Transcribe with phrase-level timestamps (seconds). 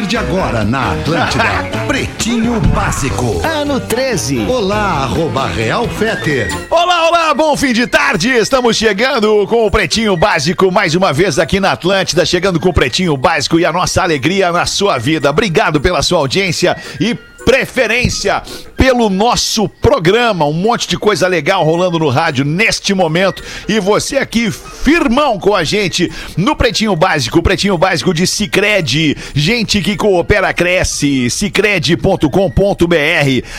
[0.00, 1.44] partir de agora na Atlântida,
[1.86, 3.40] Pretinho Básico.
[3.44, 4.46] Ano 13.
[4.46, 6.48] Olá, arroba Real Feter.
[6.70, 8.30] Olá, olá, bom fim de tarde.
[8.30, 12.72] Estamos chegando com o Pretinho Básico mais uma vez aqui na Atlântida, chegando com o
[12.72, 15.30] Pretinho Básico e a nossa alegria na sua vida.
[15.30, 18.42] Obrigado pela sua audiência e preferência
[18.76, 20.46] pelo nosso programa.
[20.46, 23.42] Um monte de coisa legal rolando no rádio neste momento.
[23.68, 29.16] E você aqui, firmão com a gente no Pretinho Básico, Pretinho Básico de Cicred.
[29.34, 31.28] Gente que coopera, cresce.
[31.28, 32.26] Cicred.com.br.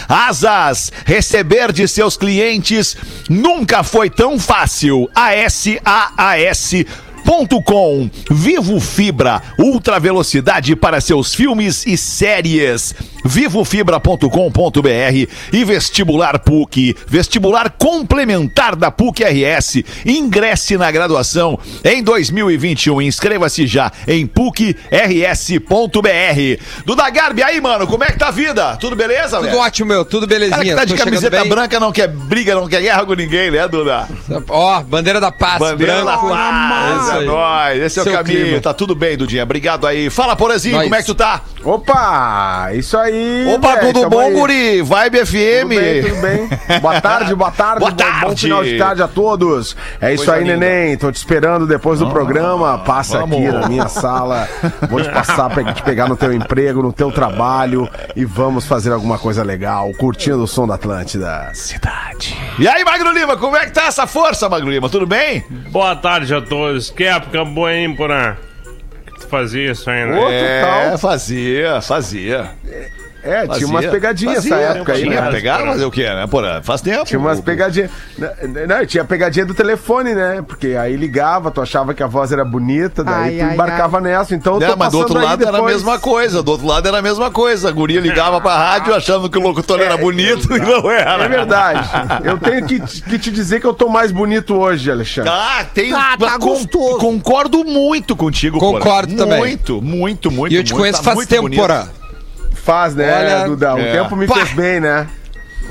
[0.09, 2.97] Asas, receber de seus clientes
[3.29, 5.09] nunca foi tão fácil.
[5.13, 6.85] A-S-A-A-S
[7.63, 12.93] com Vivo Fibra, ultra velocidade para seus filmes e séries.
[13.23, 19.81] Vivofibra.com.br e Vestibular PUC, vestibular complementar da PUC RS.
[20.05, 23.01] Ingresse na graduação em 2021.
[23.01, 24.75] Inscreva-se já em PUCRS.br.
[26.85, 28.75] Duda Garbi, aí, mano, como é que tá a vida?
[28.75, 29.59] Tudo beleza, Tudo velho?
[29.59, 30.03] ótimo, meu.
[30.03, 30.73] Tudo Cara belezinha.
[30.73, 33.67] que tá de Tô camiseta branca não quer briga, não quer guerra com ninguém, né,
[33.69, 34.05] Duda?
[34.49, 35.59] Ó, bandeira da paz.
[35.59, 36.27] Bandeira da branco.
[36.27, 37.81] paz, Isso é nóis.
[37.81, 38.39] Esse é o caminho.
[38.45, 38.61] clima.
[38.61, 39.43] Tá tudo bem, Dudinha.
[39.43, 40.09] Obrigado aí.
[40.09, 41.41] Fala, Porazinho, como é que tu tá?
[41.63, 43.45] Opa, isso aí.
[43.53, 44.33] Opa, velho, tudo bom, aí.
[44.33, 44.81] guri?
[44.81, 45.67] Vibe Tudo FM.
[45.69, 46.79] bem, tudo bem.
[46.79, 47.79] Boa tarde, boa tarde.
[47.79, 48.41] Boa bom- Bom, tarde.
[48.41, 49.75] final de tarde a todos.
[49.99, 50.57] É isso Coisa aí, linda.
[50.57, 50.97] neném.
[50.97, 52.79] Tô te esperando depois do programa.
[52.79, 53.37] Passa vamos.
[53.37, 54.47] aqui na minha sala.
[54.89, 58.91] Vou te passar pra te pegar no teu emprego, no teu trabalho e vamos fazer
[58.91, 61.49] alguma coisa legal, curtindo o som da Atlântida.
[61.53, 62.37] Cidade.
[62.59, 64.89] E aí, Magro Lima, como é que tá essa força, Magro Lima?
[64.89, 65.43] Tudo bem?
[65.69, 66.89] Boa tarde a todos.
[66.89, 68.35] Que época boa, hein, Porã?
[69.31, 70.91] Fazia isso aí, né?
[70.91, 72.51] É, fazia, fazia.
[73.23, 73.53] É, fazia.
[73.53, 75.31] tinha umas pegadinhas Fazia, essa época aí, Tinha né?
[75.31, 76.25] pegar, fazer o quê, né?
[76.27, 77.05] Porra, faz tempo.
[77.05, 77.91] Tinha umas pegadinhas.
[78.17, 78.29] Não,
[78.67, 80.43] Não, tinha pegadinha do telefone, né?
[80.47, 84.01] Porque aí ligava, tu achava que a voz era bonita, daí Ai, tu ai, embarcava
[84.01, 84.33] nessa.
[84.33, 86.41] Então eu É, tô mas do outro lado era a mesma coisa.
[86.41, 87.69] Do outro lado era a mesma coisa.
[87.69, 91.23] A guria ligava pra rádio achando que o locutor era bonito e não era.
[91.23, 91.89] É verdade.
[92.23, 95.29] Eu tenho que, que te dizer que eu tô mais bonito hoje, Alexandre.
[95.31, 95.91] Ah, tem.
[95.91, 96.97] Tá, tá gostoso.
[96.97, 99.23] Concordo muito contigo, Concordo Porã.
[99.25, 99.39] também.
[99.39, 100.53] Muito, muito, muito.
[100.53, 100.81] E eu te muito.
[100.81, 101.49] conheço Tá faz tempo.
[101.55, 101.85] Porã.
[102.63, 103.75] Faz, né, Olha, Duda?
[103.75, 103.91] O é.
[103.91, 104.35] tempo me Pá.
[104.35, 105.07] fez bem, né?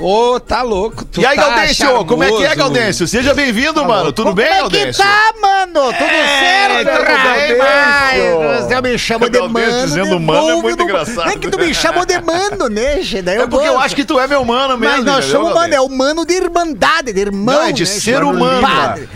[0.01, 1.05] Ô, tá louco.
[1.05, 2.57] Tu E aí, tá Gaudêncio, como é que é, charmoso.
[2.57, 3.07] Gaudêncio?
[3.07, 4.11] Seja bem-vindo, mano.
[4.11, 5.93] Tudo bem, Como é que tá, mano?
[5.93, 7.01] Tudo É, certo?
[7.03, 9.85] Rapaz, Você me chamou de mano.
[9.85, 11.29] dizendo de mano é muito engraçado.
[11.29, 13.01] É que tu me chamou de mano, né?
[13.23, 14.95] Daí É porque eu acho que tu é meu mano mesmo.
[14.97, 17.55] Mas nós somos, mano, é o mano de irmandade, de irmão.
[17.55, 18.67] Não, é de né, ser humano.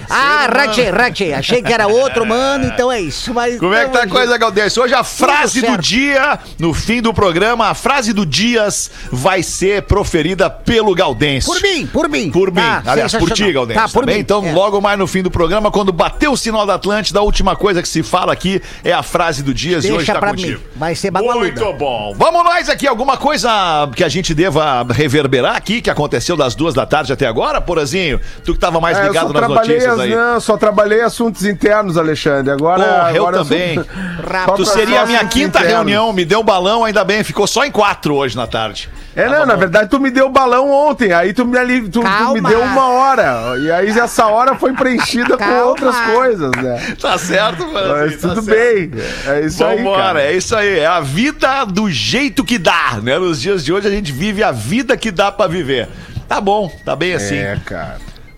[0.09, 1.33] Ah, ratchei, ratchei.
[1.33, 3.33] Achei que era outro mano, então é isso.
[3.33, 4.39] Mas Como é que tá a coisa, junto.
[4.39, 4.83] Gaudêncio?
[4.83, 9.83] Hoje a frase do dia, no fim do programa, a frase do Dias vai ser
[9.83, 11.51] proferida pelo Gaudêncio.
[11.51, 12.31] Por mim, por mim.
[12.31, 13.51] Por mim, Tá, aliás, por ti.
[13.51, 13.81] Gaudêncio.
[13.81, 14.15] Tá, por também.
[14.15, 14.21] mim.
[14.21, 14.51] Então, É.
[14.51, 17.81] logo mais no fim do programa, quando bater o sinal da Atlântida, a última coisa
[17.81, 20.59] que se fala aqui é a frase do Dias e hoje Deixa tá pra contigo.
[20.59, 20.65] mim.
[20.75, 21.45] Vai ser bagualuda.
[21.61, 22.13] Muito bom.
[22.17, 23.49] Vamos nós aqui, alguma coisa
[23.95, 28.19] que a gente deva reverberar aqui, que aconteceu das duas da tarde até agora, Porazinho?
[28.43, 30.15] Tu que tava mais É, eu ligado só nas notícias as- aí.
[30.15, 32.51] não, só trabalhei assuntos internos, Alexandre.
[32.51, 33.75] Agora, Porra, eu agora também.
[33.75, 33.85] sou-
[34.25, 34.45] Rapaz.
[34.45, 35.69] Só Tu seria a minha quinta internos.
[35.71, 38.89] reunião, me deu balão, ainda bem, ficou só em quatro hoje na tarde.
[39.15, 42.01] É, não, na verdade tu me deu o balão ontem, aí tu me, ali, tu,
[42.01, 43.57] tu me deu uma hora.
[43.59, 46.95] E aí essa hora foi preenchida com outras coisas, né?
[46.99, 48.57] Tá certo, Porazinho, Mas tá tudo certo.
[48.57, 48.91] bem.
[49.27, 50.79] É isso aí, Vambora, é isso aí.
[50.79, 53.17] É a vida do jeito que dá, né?
[53.19, 55.89] Nos dias de hoje a gente vive a vida que dá pra viver.
[56.27, 57.35] Tá bom, tá bem assim.
[57.35, 57.97] É, cara.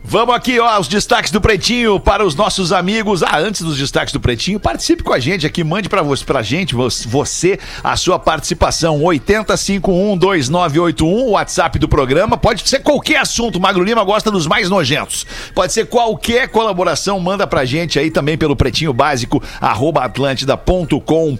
[0.09, 3.21] Vamos aqui, ó, os destaques do Pretinho para os nossos amigos.
[3.21, 6.41] Ah, antes dos destaques do Pretinho, participe com a gente aqui, mande pra, você, pra
[6.41, 9.01] gente, vo- você, a sua participação.
[9.01, 12.37] 80512981, o WhatsApp do programa.
[12.37, 15.27] Pode ser qualquer assunto, Magro Lima gosta dos mais nojentos.
[15.53, 21.37] Pode ser qualquer colaboração, manda pra gente aí também pelo pretinho básico, arroba atlântida.com.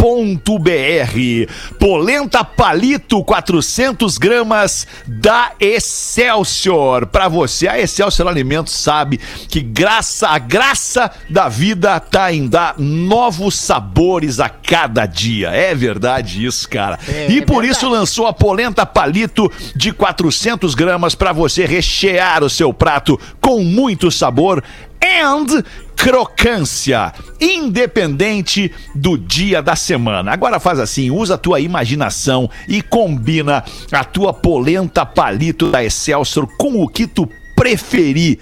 [0.00, 7.06] .br Polenta Palito 400 gramas da Excelsior.
[7.06, 12.76] Para você, a Excelsior Alimentos sabe que graça, a graça da vida tá em dar
[12.78, 15.50] novos sabores a cada dia.
[15.50, 16.98] É verdade isso, cara.
[17.28, 22.72] e por isso lançou a Polenta Palito de 400 gramas para você rechear o seu
[22.72, 24.62] prato com muito sabor
[25.02, 25.64] and
[26.00, 30.32] crocância, independente do dia da semana.
[30.32, 33.62] Agora faz assim, usa a tua imaginação e combina
[33.92, 38.38] a tua polenta palito da Excelsior com o que tu preferir.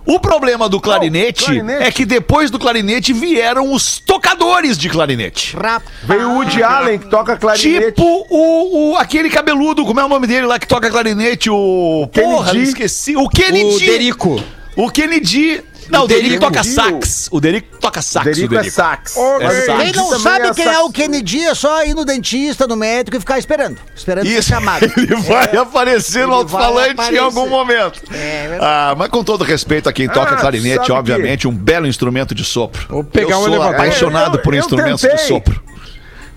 [0.06, 1.84] O problema do clarinete, clarinete.
[1.84, 5.56] é que depois do clarinete vieram os tocadores de clarinete.
[5.56, 5.84] Rapaz.
[6.04, 7.86] Veio o Woody Allen, que toca clarinete.
[7.92, 11.50] Tipo o, o- aquele cabeludo, como é o nome dele lá que toca clarinete?
[11.50, 12.10] O.
[12.14, 12.70] Porra, Kennedy.
[12.70, 13.16] esqueci.
[13.16, 13.76] O Kennedy.
[13.76, 14.44] O Derico.
[14.76, 15.62] O Kennedy.
[15.92, 17.28] Não, o Derico toca sax.
[17.32, 18.26] O Derico toca sax.
[18.26, 19.16] o Derico é sax.
[19.18, 19.78] É.
[19.84, 23.18] Quem não sabe é quem é o Kennedy é só ir no dentista, no médico
[23.18, 23.78] e ficar esperando.
[23.96, 24.86] Esperando ser Isso, chamado.
[24.98, 28.02] ele vai aparecer no alto-falante em algum momento.
[28.14, 31.88] É ah, mas com todo respeito a quem toca Ah, clarinete, sabe obviamente, um belo
[31.88, 32.86] instrumento de sopro.
[32.90, 33.76] Vou pegar eu um sou elevador.
[33.76, 35.62] apaixonado É, por instrumentos de sopro.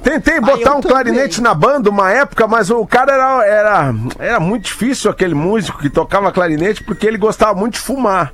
[0.03, 3.95] Tentei Ah, botar eu um clarinete na banda uma época, mas o cara era, era,
[4.19, 8.33] era muito difícil, aquele músico que tocava clarinete, porque ele gostava muito de fumar.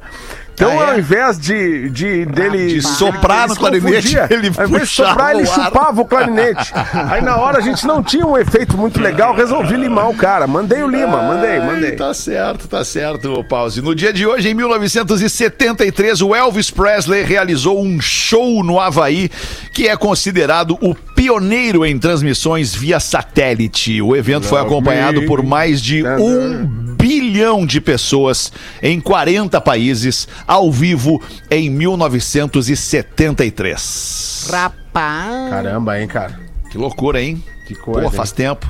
[0.60, 0.90] Então, Ah, é?
[0.92, 5.46] ao invés de, de dele De soprar no clarinete, ele Ao invés de soprar, ele
[5.46, 6.70] chupava o clarinete.
[7.10, 10.46] Aí na hora a gente não tinha um efeito muito legal, resolvi limar o cara.
[10.46, 11.92] Mandei o lima, mandei, Ai, mandei.
[11.92, 13.80] Tá certo, tá certo, Pause.
[13.80, 19.30] No dia de hoje, em 1973, o Elvis Presley realizou um show no Havaí
[19.72, 24.00] que é considerado o pioneiro em transmissões via satélite.
[24.02, 26.20] O evento foi acompanhado por mais de tender.
[26.20, 28.52] um bilhão de pessoas
[28.82, 31.20] em 40 países, ao vivo,
[31.50, 34.48] em 1973.
[34.50, 35.50] Rapaz.
[35.50, 36.38] Caramba, hein, cara.
[36.70, 37.42] Que loucura, hein?
[37.66, 38.12] Que coisa, Pô, hein?
[38.16, 38.66] faz tempo.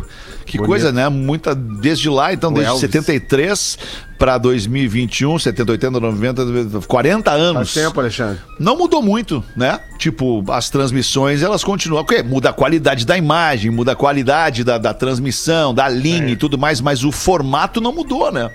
[0.46, 0.68] Que Bonito.
[0.68, 1.08] coisa, né?
[1.08, 1.54] Muita.
[1.54, 2.90] Desde lá, então, O desde Elvis.
[2.90, 3.78] 73
[4.20, 7.72] para 2021, 70, 80, 90, 40 Faz anos.
[7.72, 8.38] tempo, Alexandre.
[8.58, 9.80] Não mudou muito, né?
[9.96, 12.04] Tipo, as transmissões, elas continuam.
[12.04, 16.36] Porque muda a qualidade da imagem, muda a qualidade da, da transmissão, da linha e
[16.36, 18.50] tudo mais, mas o formato não mudou, né?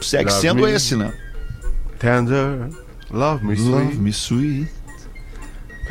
[0.00, 0.70] Segue Love sendo me.
[0.70, 1.12] esse, né?
[1.98, 2.68] Tender,
[3.10, 3.96] love me Love sweet.
[3.96, 4.70] me sweet.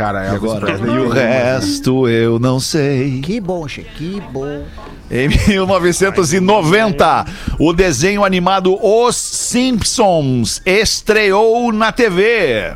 [0.01, 0.65] Cara, E Elvis agora?
[0.65, 0.95] Presley.
[0.95, 3.21] E o resto eu não sei.
[3.21, 4.63] Que bom, Che, que bom.
[5.11, 7.25] Em 1990,
[7.59, 12.73] o desenho animado Os Simpsons estreou na TV.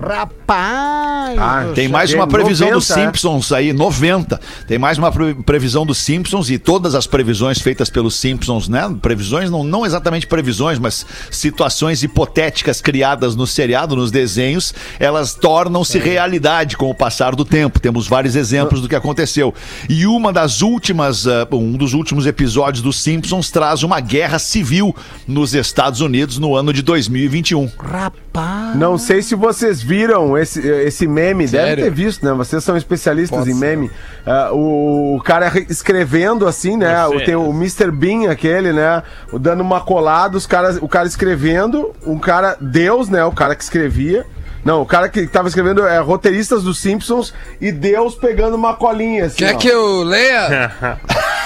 [0.00, 0.37] Rapaz.
[0.54, 2.94] Ah, Tem mais uma previsão 90, dos é.
[2.94, 4.40] Simpsons aí, 90.
[4.66, 8.94] Tem mais uma pre- previsão dos Simpsons e todas as previsões feitas pelos Simpsons, né?
[9.02, 15.98] Previsões, não, não exatamente previsões, mas situações hipotéticas criadas no seriado, nos desenhos, elas tornam-se
[15.98, 17.78] realidade com o passar do tempo.
[17.80, 19.54] Temos vários exemplos do que aconteceu.
[19.88, 24.94] E uma das últimas, ah, um dos últimos episódios dos Simpsons traz uma guerra civil
[25.26, 27.70] nos Estados Unidos no ano de 2021.
[27.78, 28.76] Rapaz.
[28.76, 31.84] Não sei se vocês viram esse, esse meme, deve Sério?
[31.84, 32.32] ter visto, né?
[32.32, 33.60] Vocês são especialistas Pode em ser.
[33.60, 33.90] meme.
[34.26, 37.06] Ah, o, o cara re- escrevendo assim, né?
[37.06, 37.90] O, tem o Mr.
[37.90, 39.02] Bean, aquele, né?
[39.32, 43.24] O dando uma colada, os caras, o cara escrevendo, um cara, Deus, né?
[43.24, 44.24] O cara que escrevia.
[44.64, 49.26] Não, o cara que tava escrevendo é roteiristas dos Simpsons e Deus pegando uma colinha
[49.26, 49.36] assim.
[49.38, 49.58] Quer ó.
[49.58, 50.72] que eu leia?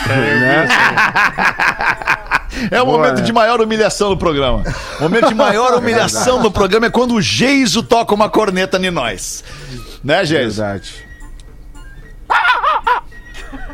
[0.08, 0.66] né?
[2.70, 3.22] É o Boa, momento né?
[3.22, 4.62] de maior humilhação do programa.
[4.98, 8.90] O momento de maior humilhação do programa é quando o Geiso toca uma corneta em
[8.90, 9.42] nós.
[10.04, 10.62] Né, Geiso?
[10.62, 10.94] Verdade.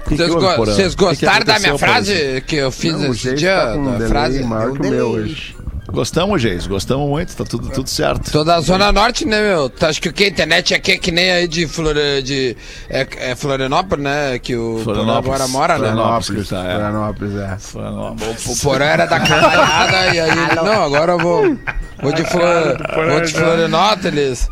[0.07, 0.73] Vocês, go- Porã?
[0.73, 3.57] vocês O que que gostaram da minha frase que eu fiz Não, esse dia?
[3.57, 4.43] tá um frase?
[4.43, 5.55] maior que o meu hoje.
[5.91, 6.69] Gostamos, Geiso.
[6.69, 7.35] Gostamos muito.
[7.35, 8.31] Tá tudo, tudo certo.
[8.31, 9.71] Tô da Zona Norte, né, meu?
[9.71, 10.25] Tu acha que o que?
[10.25, 12.23] A internet aqui é que nem aí de, Flore...
[12.23, 12.55] de
[12.91, 14.39] é, é Florianópolis, né?
[14.39, 15.27] Que o Porã Florianópolis.
[15.35, 15.89] agora mora, né?
[15.91, 16.49] Florianópolis.
[16.49, 16.73] tá, é.
[16.75, 18.53] Florianópolis, é.
[18.53, 21.57] O Porã era da cavalhada e aí ele, não, agora eu vou,
[22.03, 22.77] vou de, Flor,
[23.11, 24.49] vou de Florianópolis.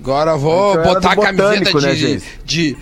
[0.00, 2.24] Agora eu vou Então botar a camiseta de, né, de, gente?
[2.44, 2.76] de-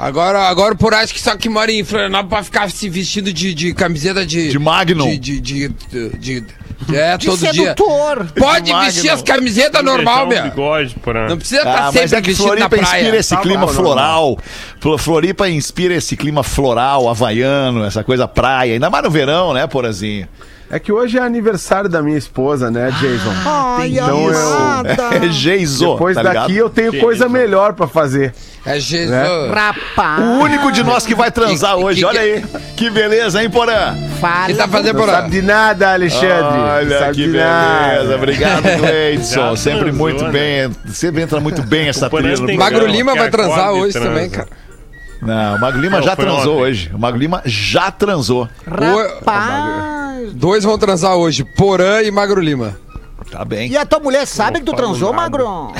[0.00, 3.32] Agora, agora o Porã acho que só que mora em Florianópolis pra ficar se vestindo
[3.32, 4.48] de, de camiseta de...
[4.48, 5.08] De Magnum.
[5.08, 6.44] De, de, de, de- de-
[6.92, 7.52] é, De todo dia.
[7.52, 8.26] sedutor.
[8.38, 8.86] Pode Magnum.
[8.92, 10.42] vestir as camisetas normal, meu.
[10.44, 10.96] bigode.
[11.28, 13.00] Não precisa estar Ah, sempre é que vestido na Floripa praia.
[13.00, 14.38] inspira esse Tá clima bom, floral.
[14.80, 18.74] Flo- Floripa inspira esse clima floral, havaiano, essa coisa praia.
[18.74, 20.28] Ainda mais no verão, né, Porazinho?
[20.70, 23.32] É que hoje é aniversário da minha esposa, né, Jason?
[23.46, 24.38] Ai, Então eu-.
[25.24, 26.66] É Geiso, Depois tá daqui ligado?
[26.66, 28.34] eu tenho coisa melhor pra fazer.
[28.66, 29.08] É Jesus.
[29.10, 29.24] Né?
[29.54, 30.20] Rapaz.
[30.20, 32.44] O único de nós que vai transar Que- hoje, que- olha aí.
[32.76, 33.94] Que beleza, hein, Porã?
[34.20, 34.50] Fala.
[34.50, 36.60] E tá fazendo Não por sabe de nada, Alexandre.
[36.60, 37.48] Olha sabe que de beleza.
[37.48, 38.14] nada.
[38.16, 39.56] Obrigado, Gleidson.
[39.56, 40.30] Sempre transou, muito né?
[40.30, 40.92] bem.
[40.92, 42.58] Sempre entra muito bem essa O Porã trilha.
[42.58, 44.08] Magro Lima que vai transar hoje transa.
[44.08, 44.48] também, cara.
[45.22, 46.62] Não, o Magro Lima Não, já transou ontem.
[46.62, 46.90] hoje.
[46.94, 48.48] O Magro Lima já transou.
[48.66, 49.97] Rapaz.
[50.32, 52.78] Dois vão transar hoje, Porã e Magro Lima.
[53.30, 53.70] Tá bem.
[53.70, 55.22] E a tua mulher sabe que tu transou, nada.
[55.22, 55.72] Magro?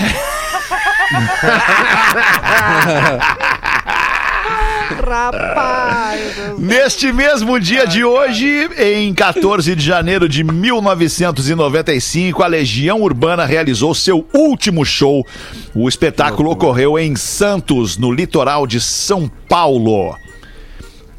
[5.09, 6.59] Rapaz.
[6.59, 13.95] Neste mesmo dia de hoje, em 14 de janeiro de 1995, a Legião Urbana realizou
[13.95, 15.27] seu último show.
[15.75, 20.15] O espetáculo ocorreu em Santos, no litoral de São Paulo.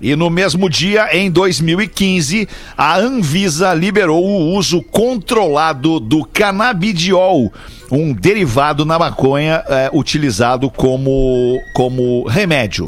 [0.02, 7.52] E no mesmo dia, em 2015, a Anvisa liberou o uso controlado do canabidiol,
[7.92, 12.88] um derivado na maconha eh, utilizado como, como remédio.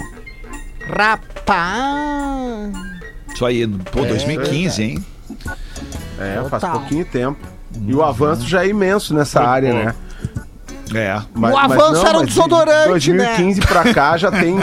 [0.88, 2.72] Rapaz.
[3.34, 5.06] Isso aí, pô, 2015, hein?
[6.20, 6.80] É, faz Total.
[6.80, 7.40] pouquinho tempo.
[7.88, 9.96] E o avanço já é imenso nessa área, né?
[10.94, 11.22] É.
[11.34, 14.56] Mas- O mas avanço era um mas de desodorante, 2015 pra cá já tem,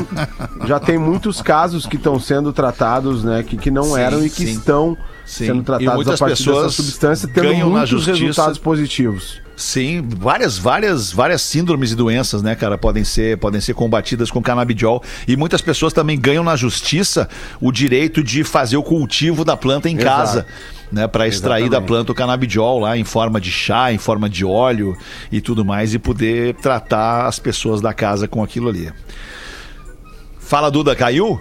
[0.66, 3.42] já tem muitos casos que estão sendo tratados, né?
[3.42, 4.52] Que, que não Sim, eram e que sim.
[4.52, 5.46] estão Sim.
[5.46, 8.16] sendo tratados a partir dessa substância, tendo muitos justiça.
[8.18, 9.40] resultados positivos.
[9.58, 14.40] Sim, várias, várias, várias síndromes e doenças, né, cara, podem ser, podem ser combatidas com
[14.40, 15.02] canabidiol.
[15.26, 17.28] E muitas pessoas também ganham na justiça
[17.60, 20.06] o direito de fazer o cultivo da planta em Exato.
[20.06, 20.46] casa.
[20.92, 21.88] Né, para extrair da Exatamente.
[21.88, 24.96] planta o canabidiol lá em forma de chá, em forma de óleo
[25.30, 28.90] e tudo mais, e poder tratar as pessoas da casa com aquilo ali.
[30.38, 31.38] Fala, Duda, caiu?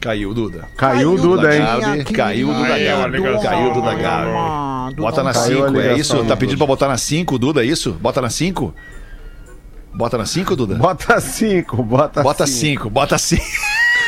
[0.00, 0.68] Caiu, Duda.
[0.76, 2.04] Caiu o Duda, hein?
[2.14, 3.22] Caiu o Duda Gabi.
[3.42, 4.94] Caiu o Duda Gabi.
[4.96, 6.24] Bota na Caiu a 5, é isso?
[6.24, 7.92] Tá pedindo pra botar na 5, Duda, é isso?
[7.94, 8.74] Bota na 5?
[9.94, 10.74] Bota na 5, Duda?
[10.76, 12.84] Bota cinco, bota Bota cinco.
[12.84, 13.42] 5, bota 5.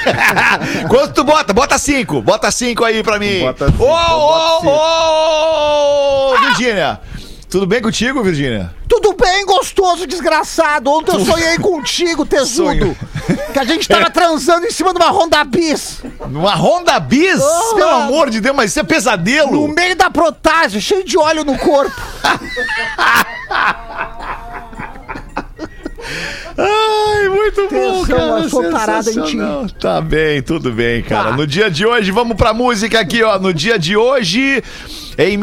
[0.89, 1.53] Quanto tu bota?
[1.53, 2.23] Bota 5.
[2.23, 3.41] Bota 5 aí pra mim.
[3.41, 7.01] Bota Ô, bota ô, ô, Virgínia.
[7.49, 8.73] Tudo bem contigo, Virgínia?
[8.89, 9.29] Tudo bem,
[9.61, 10.91] gostoso, desgraçado.
[10.91, 12.97] Ontem eu sonhei contigo, tesudo.
[13.53, 16.01] Que a gente tava transando em cima de uma Honda Bis.
[16.29, 17.39] Numa Honda Bis?
[17.41, 18.03] Oh, Pelo mano.
[18.05, 19.69] amor de Deus, mas isso é No pesadelo.
[19.69, 22.01] meio da protásio, cheio de óleo no corpo.
[26.57, 28.97] Ai, muito bom, Atenção, cara.
[28.97, 29.75] eu sou em ti.
[29.81, 31.31] Tá bem, tudo bem, cara.
[31.31, 31.37] Tá.
[31.37, 33.39] No dia de hoje, vamos pra música aqui, ó.
[33.39, 34.63] No dia de hoje,
[35.19, 35.37] em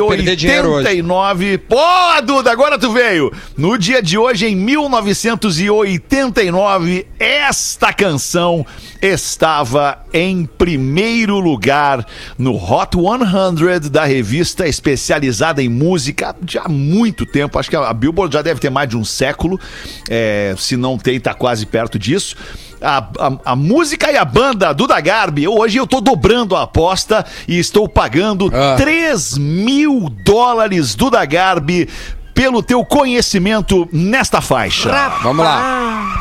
[0.00, 0.88] Vou perder dinheiro hoje.
[0.88, 1.58] 1989.
[1.58, 1.76] Pô,
[2.24, 3.30] Duda, agora tu veio.
[3.56, 8.66] No dia de hoje, em 1989, esta canção
[9.00, 12.04] estava em primeiro lugar
[12.36, 17.56] no Hot 100 da revista especializada em música de há muito tempo.
[17.58, 19.60] Acho que a Billboard já deve ter mais de um século.
[20.08, 22.36] É, se não tem, tá quase perto disso.
[22.82, 27.26] A, a- a música e a banda Duda Garbi, hoje eu tô dobrando a aposta
[27.46, 28.74] e estou pagando Ah.
[28.76, 31.88] 3 mil dólares Duda Garbi
[32.34, 34.88] pelo teu conhecimento nesta faixa.
[35.22, 36.16] Vamos lá.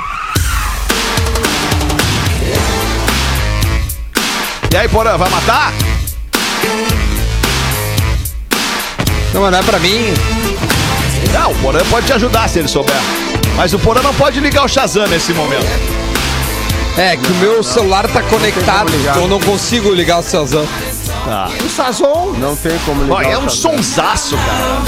[4.72, 5.74] E aí, Porã, vai matar?
[9.34, 10.14] Não, não é pra mim.
[11.34, 12.96] Não, o Porã pode te ajudar se ele souber.
[13.56, 15.66] Mas o Porã não pode ligar o Shazam nesse momento.
[16.98, 19.12] É, que o meu celular tá conectado, ligar.
[19.12, 20.68] então eu não consigo ligar o Cezão.
[21.66, 22.34] O Sazon.
[22.38, 23.16] Não tem como ligar.
[23.16, 24.82] Ó, é um sonsaço, cara.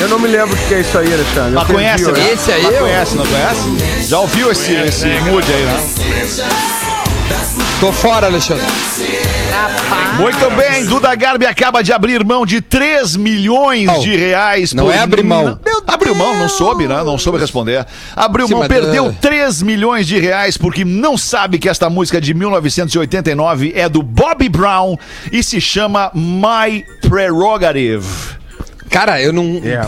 [0.00, 1.52] Eu não me lembro o que é isso aí, Alexandre.
[1.54, 2.32] Mas conhece, né?
[2.32, 4.06] Esse aí, Mas eu- conhece, não conhece?
[4.08, 5.80] Já ouviu esse, esse mood aí, né?
[7.80, 8.64] Tô fora, Alexandre.
[10.18, 14.72] Muito bem, Duda Garbi acaba de abrir mão de 3 milhões Oh, de reais.
[14.74, 15.58] não é abrir mão.
[15.64, 17.02] Meu Abriu mão, não soube, né?
[17.02, 17.86] Não soube responder.
[18.14, 19.12] Abriu Sim, mão, perdeu é.
[19.20, 24.48] 3 milhões de reais porque não sabe que esta música de 1989 é do Bobby
[24.48, 24.96] Brown
[25.32, 28.39] e se chama My Prerogative.
[28.90, 29.60] Cara, eu não.
[29.64, 29.80] É,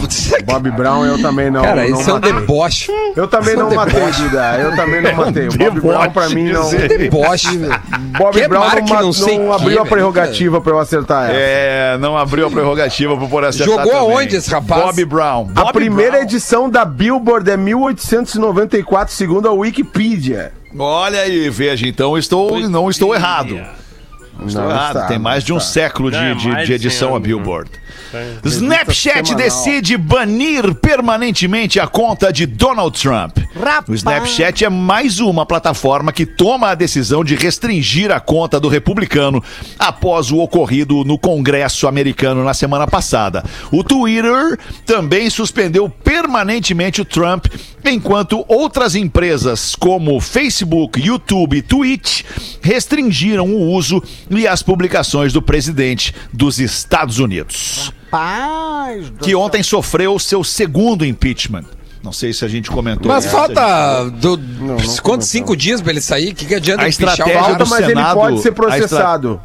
[0.45, 1.61] Bob Brown eu também não.
[1.63, 2.91] Cara, não isso é um deboche.
[3.17, 4.23] Eu também não Isso é um matei, deboche.
[4.23, 4.59] Duda.
[4.61, 5.49] Eu também não É matei.
[5.49, 6.71] O Bob Brown pra mim não.
[6.71, 7.81] deboche, Deboche, velho.
[8.17, 9.87] Bob Que Brown não, não sei não que, abriu a velho.
[9.95, 11.37] prerrogativa pra eu acertar essa.
[11.37, 14.17] É, não abriu a prerrogativa pro por acertar Jogou também.
[14.17, 14.83] aonde esse rapaz?
[14.85, 15.49] Bobby Brown.
[15.57, 16.23] A primeira Brown.
[16.23, 20.53] edição da Billboard é 1894, segundo a Wikipedia.
[20.79, 23.61] Olha aí, veja, então eu estou, não estou errado.
[24.47, 24.97] Estou Não errado.
[24.97, 25.69] está, Tem mais de um está.
[25.71, 27.71] século de, é de- de edição 100 a Billboard.
[28.11, 28.39] Tem.
[28.51, 29.37] Snapchat semanal.
[29.49, 33.39] decide banir permanentemente a conta de Donald Trump.
[33.55, 33.89] Rapaz.
[33.89, 38.69] O Snapchat é mais uma plataforma que toma a decisão de restringir a conta do
[38.69, 39.43] republicano
[39.79, 43.45] após o ocorrido no Congresso americano na semana passada.
[43.71, 47.47] O Twitter também suspendeu permanentemente o Trump,
[47.85, 52.23] enquanto outras empresas como Facebook, YouTube e Twitch
[52.61, 54.03] restringiram o uso
[54.39, 61.05] e as publicações do presidente dos Estados Unidos, Paz do que ontem sofreu seu segundo
[61.05, 61.65] impeachment.
[62.03, 63.07] Não sei se a gente comentou.
[63.07, 65.27] Mas isso, falta do, não quantos comentamos.
[65.27, 66.33] cinco dias pra ele sair?
[66.33, 67.59] O que, que adianta A ele o estratégia vaso?
[67.59, 69.41] do mas ele Senado, pode ser a estra- processado.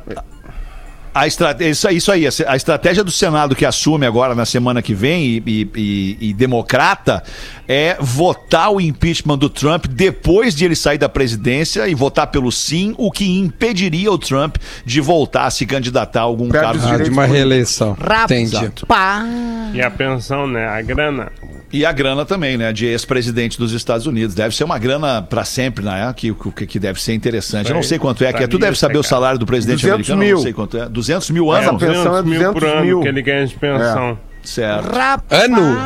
[1.14, 4.82] A estratégia, isso, aí- isso aí, a estratégia do Senado que assume agora na semana
[4.82, 7.24] que vem e, e- e- e democrata
[7.68, 12.52] é votar o impeachment do Trump depois de ele sair da presidência e votar pelo
[12.52, 16.88] sim, o que impediria o Trump de voltar a se candidatar a algum Perde cargo.
[16.88, 17.96] Ah, de uma reeleição.
[18.26, 18.56] Entendi.
[18.82, 19.28] Rapaz.
[19.74, 20.66] E a pensão, né?
[20.68, 21.32] A grana.
[21.72, 22.72] E a grana também, né?
[22.72, 24.34] De ex-presidente dos Estados Unidos.
[24.34, 26.14] Deve ser uma grana pra sempre, né?
[26.16, 27.70] Que, que, que deve ser interessante.
[27.70, 28.48] Eu não sei quanto é, que é.
[28.48, 30.36] Tu deve saber o salário do presidente 200 americano, mil.
[30.38, 30.88] não sei quanto é.
[30.88, 31.80] 200 mil anos?
[31.80, 33.02] pensão é 200 mil por 200 ano mil.
[33.02, 34.20] que ele ganha de pensão.
[34.44, 34.90] Certo.
[34.90, 35.44] Rapaz.
[35.44, 35.78] Ano?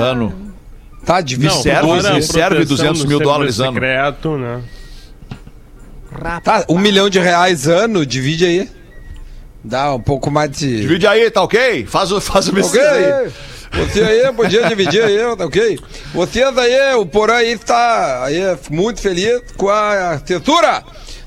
[0.00, 0.46] Ano.
[1.04, 3.74] Tá, por serve, serve proteção 200 do mil dólares ano.
[3.74, 4.60] secreto, né?
[6.42, 8.70] Tá, um milhão de reais ano, divide aí.
[9.62, 10.80] Dá um pouco mais de.
[10.80, 11.84] Divide aí, tá ok?
[11.86, 12.62] Faz o, faz o Ok?
[12.62, 13.32] pesquisa aí.
[13.72, 15.78] Você aí podia dividir aí, tá ok?
[16.14, 20.82] Vocês aí, o Porã aí está aí, muito feliz com a assessura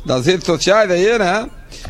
[0.05, 1.47] das redes sociais aí, né?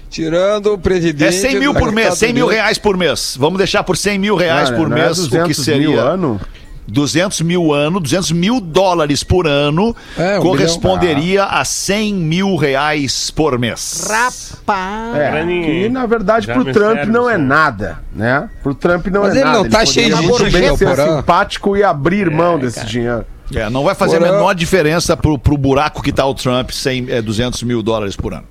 [0.10, 1.28] Tirando o presidente.
[1.28, 3.36] É 100 mil por mês, Estados 100 mil reais por mês.
[3.38, 6.00] Vamos deixar por 100 mil reais Cara, por é mês, o que 200 seria mil
[6.00, 6.42] ano?
[6.90, 13.32] 200 mil ano, 200 mil dólares por ano, É, um corresponderia a 100 mil reais
[13.32, 14.08] por mês.
[14.10, 15.16] Rapaz.
[15.16, 17.48] É, que na verdade Já pro Trump serve, não é senhor.
[17.48, 18.50] nada, né?
[18.64, 19.58] Pro Trump não Mas é ele nada.
[19.58, 21.18] não tá poderia cheio de gente, bem ser Porã?
[21.18, 23.26] simpático e abrir mão desse dinheiro.
[23.54, 24.32] É, não vai fazer a Porã.
[24.34, 28.34] menor diferença pro, pro buraco que tá o Trump, 100, é, 200 mil dólares por
[28.34, 28.46] ano.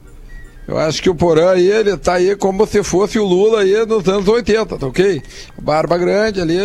[0.67, 3.87] Eu acho que o Porã aí, ele tá aí como se fosse o Lula aí
[3.87, 5.23] nos anos 80, tá ok?
[5.63, 6.59] Barba grande ali,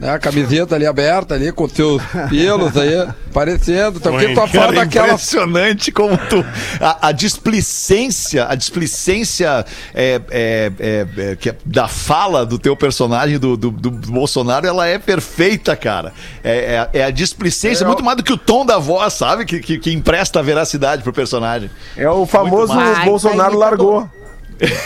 [0.00, 0.14] né?
[0.14, 4.28] A camiseta ali aberta ali, com seus pelos aí aparecendo, tá ok?
[4.28, 6.44] Oi, Só Cara, falta aquela impressionante como tu.
[6.80, 9.64] A, a displicência, a displicência
[9.94, 14.66] é, é, é, é, que é da fala do teu personagem, do, do, do Bolsonaro,
[14.66, 16.14] ela é perfeita, cara.
[16.42, 19.44] É, é, é a displicência, É, muito mais do que o tom da voz, sabe?
[19.44, 21.70] Que, que, que empresta a veracidade pro personagem.
[21.94, 22.72] É o famoso.
[23.04, 24.08] Bolsonaro largou.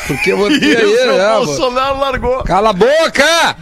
[0.07, 1.35] Porque você Isso, aí, o né?
[1.45, 2.45] Bolsonaro largou.
[2.45, 3.57] Cala a boca!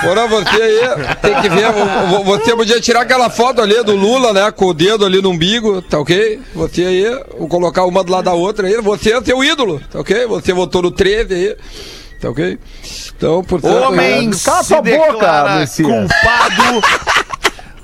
[0.00, 0.80] Porra, você aí
[1.20, 1.70] tem que ver.
[1.72, 4.50] vo- vo- Você podia tirar aquela foto ali do Lula, né?
[4.50, 6.40] Com o dedo ali no umbigo, tá ok?
[6.54, 8.80] Você aí, vou colocar uma do lado da outra aí.
[8.80, 10.26] Você é seu ídolo, tá ok?
[10.26, 11.56] Você votou no 13 aí,
[12.20, 12.58] tá ok?
[13.16, 13.74] Então, portanto.
[13.88, 16.80] Homem é- Cala se tua boca, culpado.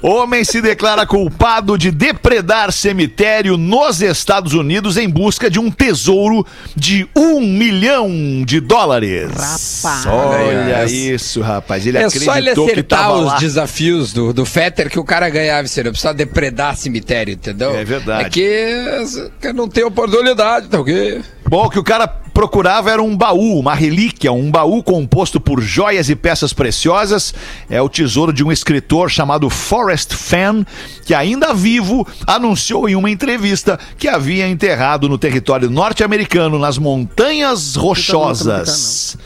[0.07, 6.47] Homem se declara culpado de depredar cemitério nos Estados Unidos em busca de um tesouro
[6.77, 8.11] de um milhão
[8.45, 9.31] de dólares.
[9.33, 10.07] Rapaz.
[10.07, 10.87] Olha É.
[10.87, 11.87] isso, rapaz.
[11.87, 13.39] Ele É só ele acreditou que acertar tava os lá.
[13.39, 17.75] desafios do, do Fetter que o cara ganhava, você não precisa depredar cemitério, entendeu?
[17.75, 18.27] É verdade.
[18.27, 21.23] É que, que não tem oportunidade, tá ok?
[21.49, 26.11] Bom, que o cara procurava era um baú, uma relíquia, um baú composto por joias
[26.11, 27.33] e peças preciosas.
[27.71, 30.65] É o tesouro de um escritor chamado Forrest Fenn,
[31.07, 37.77] que ainda vivo anunciou em uma entrevista que havia enterrado no território norte-americano, nas Montanhas
[37.77, 39.17] Rochosas.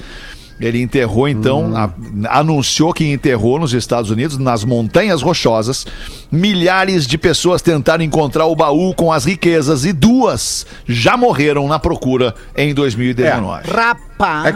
[0.61, 1.91] Ele enterrou, então, a-
[2.39, 5.87] anunciou que enterrou nos Estados Unidos, nas Montanhas Rochosas.
[6.33, 11.79] Milhares de pessoas tentaram encontrar o baú com as riquezas e duas já morreram na
[11.79, 13.71] procura em 2019.
[13.71, 14.55] Rapaz.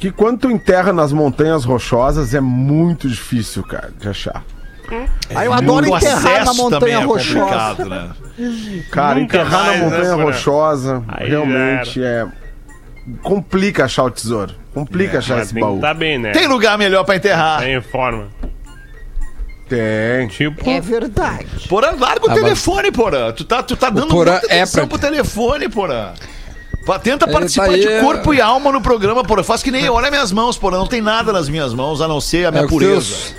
[0.00, 4.44] Que quando tu enterra nas montanhas rochosas é muito difícil, cara, de achar.
[5.34, 7.84] Aí eu adoro O enterrar na montanha é rochosa.
[7.86, 8.10] né?
[8.90, 10.24] Cara, Nunca enterrar mais, na né, montanha Porã?
[10.24, 12.26] rochosa Aí realmente é.
[13.22, 14.54] Complica achar o tesouro.
[14.74, 15.80] Complica achar Mas esse tem baú.
[15.80, 16.32] tá bem, né?
[16.32, 17.60] Tem lugar melhor pra enterrar.
[17.60, 18.26] Tá em forma.
[19.68, 20.28] Tem.
[20.28, 21.46] Tipo, É verdade.
[21.68, 23.32] Porã, larga o Ah, telefone, Porã.
[23.32, 26.12] Tu tá, tu tá dando muita é atenção pra- pro telefone, Porã.
[27.02, 29.42] Tenta Ele participar tá aí, de é- corpo e alma no programa, Porã.
[29.42, 29.88] Faz que nem.
[29.88, 30.76] Olha minhas mãos, Porã.
[30.76, 33.32] Não tem nada nas minhas mãos, a não ser a minha É pureza.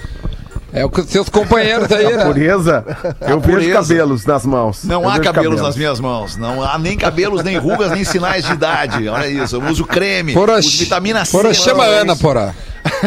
[0.75, 2.25] É o que os seus companheiros aí, né?
[2.25, 2.83] Pureza,
[3.21, 3.73] eu vejo pureza.
[3.73, 4.83] cabelos nas mãos.
[4.83, 6.35] Não Eu há vejo cabelos nas minhas mãos.
[6.37, 9.07] Não há nem cabelos, nem rugas, nem sinais de idade.
[9.07, 9.55] Olha isso.
[9.55, 11.31] Eu uso creme, Porra, uso vitamina C.
[11.37, 12.53] Porra, chama a Ana, porra.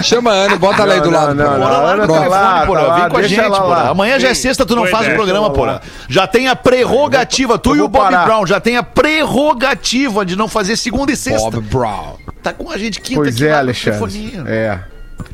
[0.02, 1.34] Chama a Ana e bota ela aí do lado.
[1.36, 1.58] não, porra.
[1.58, 2.80] não, Porra, larga o Tá telefone, lá, porra.
[2.80, 3.64] tá Vem lá, com a gente, porra.
[3.64, 3.88] lá.
[3.90, 5.80] Amanhã já é sexta, tu não faz o programa, porra.
[6.08, 8.24] Já tem a prerrogativa, tu e o Bob parar.
[8.24, 11.50] Brown, já tem a prerrogativa de não fazer segunda e sexta.
[11.50, 12.16] Bob Brown.
[12.42, 13.98] Tá com a gente quinta Pois aqui é, lá no Alexandre.
[14.00, 14.44] telefoninho.
[14.48, 14.80] É.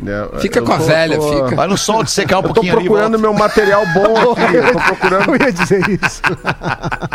[0.07, 1.55] É, Fica eu com a velha, fica.
[1.57, 2.85] Vai no sol de secar um Eu tô pouquinho ali.
[2.85, 4.57] procurando meu material bom aqui.
[4.57, 6.23] Eu tô procurando, Eu ia dizer isso.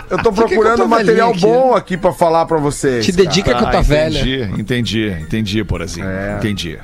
[0.09, 1.41] eu tô procurando material aqui?
[1.41, 3.05] bom aqui pra falar pra vocês.
[3.05, 3.23] Te cara.
[3.25, 4.19] dedica com a Ah, tua velha.
[4.19, 6.07] entendi, entendi, entendi, Porazinho.
[6.07, 6.37] É.
[6.37, 6.79] Entendi.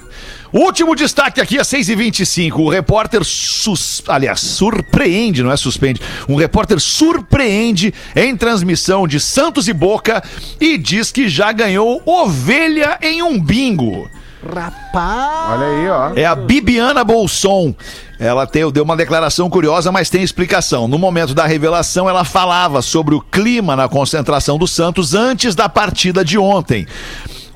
[0.54, 2.60] Último destaque aqui às 6h25.
[2.60, 4.02] O repórter, sus...
[4.08, 6.00] aliás, surpreende, não é suspende.
[6.30, 10.24] Um repórter surpreende em transmissão de Santos e Boca
[10.60, 14.10] e diz que já ganhou ovelha em um bingo.
[14.46, 15.52] Rapaz.
[15.60, 16.12] Olha aí, ó.
[16.16, 17.74] É a Bibiana Bolson.
[18.20, 20.88] Ela te- deu uma declaração curiosa, mas tem explicação.
[20.88, 25.68] No momento da revelação, ela falava sobre o clima na concentração do Santos antes da
[25.68, 26.86] partida de ontem.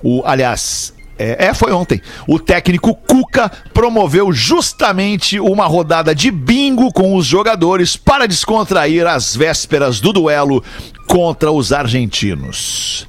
[0.04, 0.94] O, aliás.
[1.22, 2.02] É, é, foi ontem.
[2.26, 9.36] O técnico Cuca promoveu justamente uma rodada de bingo com os jogadores para descontrair as
[9.36, 10.64] vésperas do duelo
[11.08, 13.06] contra os argentinos.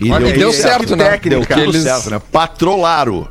[0.00, 1.18] E Olha, deu certo, né?
[1.22, 2.20] Deu Porque tudo eles- certo, né?
[2.32, 3.28] Patrolaro.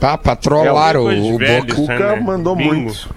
[0.00, 1.74] Pá, patrolaram É, o, Boca.
[1.74, 2.20] Cuca né?
[2.20, 2.74] mandou Bingo.
[2.74, 3.14] muito.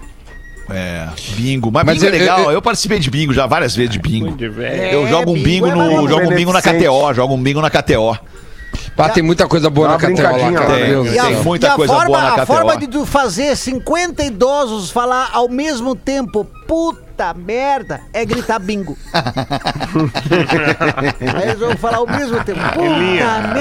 [0.70, 1.70] É, bingo.
[1.72, 2.40] Mas, Mas bingo é eu- legal.
[2.44, 4.32] Eu, eu- participei de bingo já várias vezes de bingo.
[4.36, 4.82] De velho.
[4.92, 6.08] Eu É, jogo um bingo, bingo é no.
[6.08, 6.60] Jogo um bingo na.
[6.62, 8.18] KTO, jogo um bingo na KTO.
[8.94, 10.74] Pá, tem muita coisa boa Dá na KTO lá, cara.
[10.74, 12.46] Tem, E a, tem muita e a coisa forma, boa na a KTO.
[12.46, 18.96] forma de fazer 50 idosos falar ao mesmo tempo, puta merda, é gritar bingo.
[21.36, 23.60] Aí eles vão falar ao mesmo tempo, puta merda.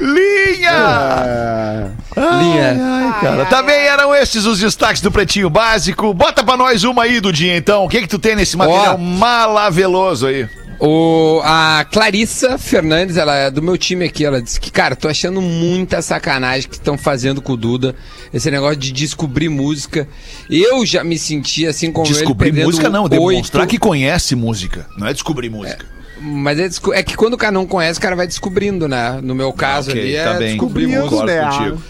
[0.00, 1.90] Linha!
[2.16, 2.76] Linha.
[2.80, 3.46] Ai, cara.
[3.46, 6.12] Também eram estes os destaques do Pretinho Básico.
[6.12, 7.84] Bota pra nós uma aí do dia, então.
[7.84, 8.98] O que que tu tem nesse material Ó.
[8.98, 10.48] malaveloso aí?
[10.80, 15.08] O, a Clarissa Fernandes, ela é do meu time aqui, ela disse que, cara, tô
[15.08, 17.94] achando muita sacanagem que estão fazendo com o Duda,
[18.32, 20.08] esse negócio de descobrir música.
[20.48, 24.86] Eu já me senti assim como Descobrir música não, oito- demonstrar que conhece música.
[24.96, 25.84] Não é descobrir música.
[26.18, 29.20] Mas é, é que quando o cara não conhece, o cara vai descobrindo, né?
[29.22, 30.48] No meu caso Ok, ali é tá bem.
[30.52, 31.24] descobrir música.
[31.26, 31.42] Né?
[31.44, 31.82] contigo.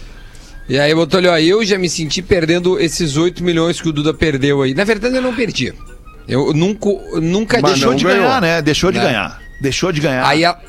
[0.67, 4.61] E aí ó, eu já me senti perdendo esses 8 milhões que o Duda perdeu
[4.61, 4.73] aí.
[4.73, 5.73] Na verdade, eu não perdi.
[6.27, 8.21] Eu nunca, nunca Mas Deixou não de ganhou.
[8.23, 8.61] ganhar, né?
[8.61, 9.05] Deixou de Né?
[9.05, 9.41] ganhar.
[9.59, 10.25] Deixou de ganhar.
[10.25, 10.59] Aí ela,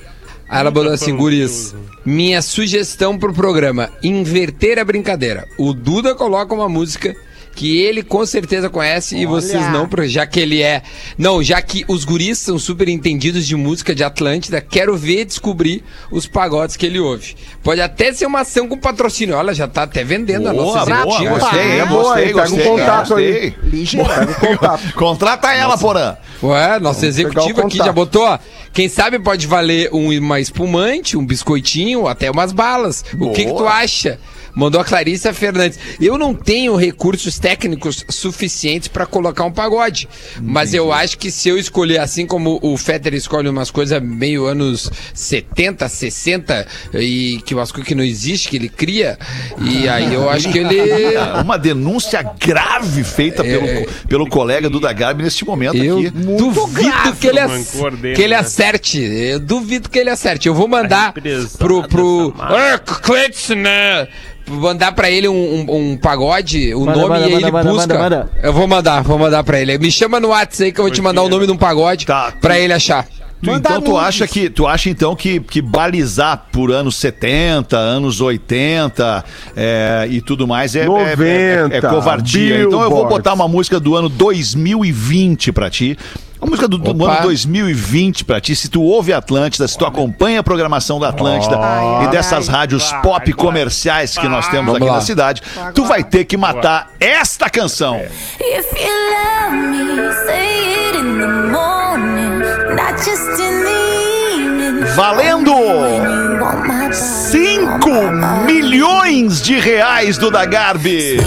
[0.48, 5.46] aí ela botou assim, guris, minha sugestão pro programa, inverter a brincadeira.
[5.58, 7.14] O Duda coloca uma música
[7.54, 10.82] que ele com certeza conhece e vocês não, já que ele é...
[11.18, 15.84] Não, já que os guris são super entendidos de música de Atlântida, quero ver descobrir
[16.10, 17.34] os pagodes que ele ouve.
[17.62, 19.36] Pode até ser uma ação com patrocínio.
[19.36, 21.38] Olha, já tá até vendendo a Boa, nossa boa, executiva.
[21.38, 22.64] gostei, É boa, gostei, um gostei.
[22.64, 23.32] contato aí.
[23.50, 23.54] gostei.
[23.70, 24.08] Ligeiro.
[24.08, 24.92] Pega o contato.
[24.94, 26.16] Contrata ela, Porã.
[26.42, 28.38] Ué, nossa executiva aqui já botou, ó.
[28.72, 33.04] Quem sabe pode valer um, uma espumante, um biscoitinho, até umas balas.
[33.20, 33.62] O que, que Boa.
[33.62, 34.18] tu acha?
[34.54, 35.78] Mandou a Clarissa Fernandes.
[36.00, 40.08] Eu não tenho recursos técnicos suficientes pra colocar um pagode.
[40.40, 44.46] Mas eu acho que se eu escolher, assim como o Fetter escolhe umas coisas meio
[44.46, 49.18] anos 70, 60, e que umas coisas que não existe, que ele cria,
[49.60, 50.82] e aí eu acho que ele.
[51.42, 53.66] Uma denúncia grave feita pelo,
[54.08, 55.86] pelo colega Duda Garbi neste momento É.
[55.86, 56.10] Eu aqui.
[56.10, 58.40] duvido que ele, dele, que ele né?
[58.40, 59.00] acerte.
[59.00, 60.48] Eu duvido que ele acerte.
[60.48, 61.14] Eu vou mandar
[61.58, 61.82] pro.
[61.88, 62.34] pro.
[62.38, 64.08] Ah, Cleiton, né?
[64.46, 67.86] Mandar pra ele um, um- um pagode, o Manda, nome manda, e ele manda, busca.
[67.94, 68.30] manda, manda.
[68.42, 69.78] Eu vou mandar, vou mandar pra ele.
[69.78, 72.04] Me chama no WhatsApp aí que eu vou te mandar o nome de um pagode
[72.06, 72.32] Tá.
[72.40, 73.06] pra ele achar.
[73.42, 78.20] Tu, então tu acha que tu acha então que, que balizar por anos 70, anos
[78.20, 79.24] 80
[79.56, 82.62] é, e tudo mais é, é- é- é- é 90, covardia.
[82.62, 83.08] Então eu vou Billboard.
[83.08, 85.96] botar uma música do ano 2020 pra ti.
[86.42, 88.56] Uma música do, do ano 2020 pra ti.
[88.56, 92.54] Se tu ouve Atlântida, se tu acompanha a programação da Atlântida Ai, e dessas ai.
[92.56, 93.32] rádios Vai, pop vai.
[93.32, 94.94] comerciais que nós temos Vamos aqui lá.
[94.96, 95.40] na cidade,
[95.72, 97.96] tu vai ter que matar esta canção.
[98.40, 102.40] If you love me, say it in the morning,
[102.74, 104.84] not just in the evening.
[104.96, 106.21] Valendo!
[106.42, 108.52] You want my body, 5 want my body.
[108.52, 111.18] milhões de reais do Dagarbi.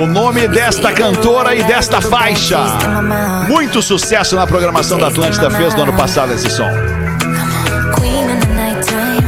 [0.00, 2.60] O nome desta cantora e desta faixa.
[3.48, 6.70] Muito sucesso na programação da Atlântida fez no ano passado esse som.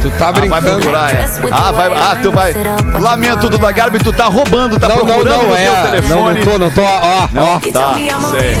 [0.01, 0.79] Tu tá Ah, vai brincando.
[0.79, 1.25] procurar, é.
[1.51, 2.53] Ah, vai, ah, tu vai.
[2.99, 5.69] Lamento do Dagarbi, tu tá roubando, tá não, não, procurando não, no teu é.
[5.69, 6.39] Não, telefone.
[6.39, 6.81] não tô, não tô.
[6.81, 7.59] Ó, ó.
[7.71, 7.95] Tá,
[8.31, 8.55] sei.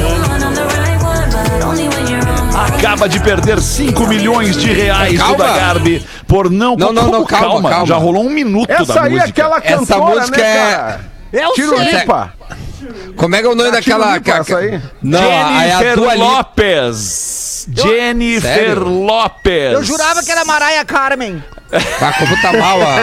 [2.55, 5.37] Acaba de perder 5 milhões de reais do Calma.
[5.37, 6.75] Dagarbi por não...
[6.75, 7.85] Não, não, não, calma, calma.
[7.87, 9.29] Já rolou um minuto Essa da aí é música.
[9.29, 10.99] aquela Essa cantora, música né, é- cara?
[11.33, 11.65] Eu sei.
[11.65, 12.33] Tirulipa.
[13.15, 14.17] Como é que é o nome daquela.
[14.17, 14.79] Essa aí?
[15.01, 16.25] Não, a, é a Jennifer Dua Lipa.
[16.25, 17.67] Lopes.
[17.73, 18.83] Jennifer Sério?
[19.05, 19.73] Lopes.
[19.73, 21.43] Eu jurava que era Mariah Carmen.
[21.99, 22.95] Tá como tá mal a.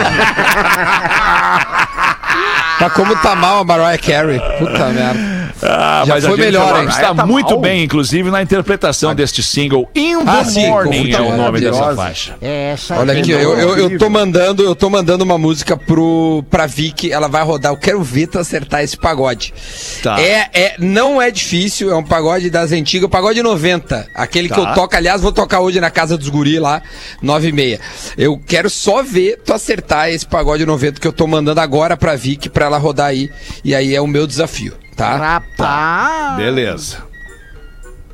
[2.79, 4.39] tá como tá mal a Mariah Carey.
[4.59, 5.40] Puta merda.
[5.63, 6.89] Ah, Já mas foi melhor, Lopez hein?
[6.89, 7.59] Está Ah, tá muito mal.
[7.59, 11.95] bem, inclusive, na interpretação deste single In the Ah, sim, Morning é o nome dessa
[11.95, 12.35] faixa.
[12.41, 16.43] Essa Olha é aqui, eu, eu, eu tô mandando, eu tô mandando uma música pro,
[16.49, 17.71] pra Vicky, ela vai rodar.
[17.71, 19.53] Eu quero ver tu acertar esse pagode.
[20.01, 20.19] Tá.
[20.19, 24.07] É, é, não é difícil, é um pagode das antigas, pagode 90.
[24.15, 24.61] Aquele que Tá.
[24.61, 26.81] eu toco, aliás, vou tocar hoje na casa dos guri lá,
[27.21, 27.79] 9 e meia.
[28.17, 32.15] Eu quero só ver tu acertar esse pagode 90 que eu tô mandando agora pra
[32.15, 33.29] Vicky, pra ela rodar aí.
[33.63, 35.17] E aí é o meu desafio, tá?
[35.17, 36.37] Rapaz.
[36.37, 37.03] Beleza.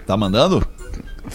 [0.05, 0.65] Tá mandando?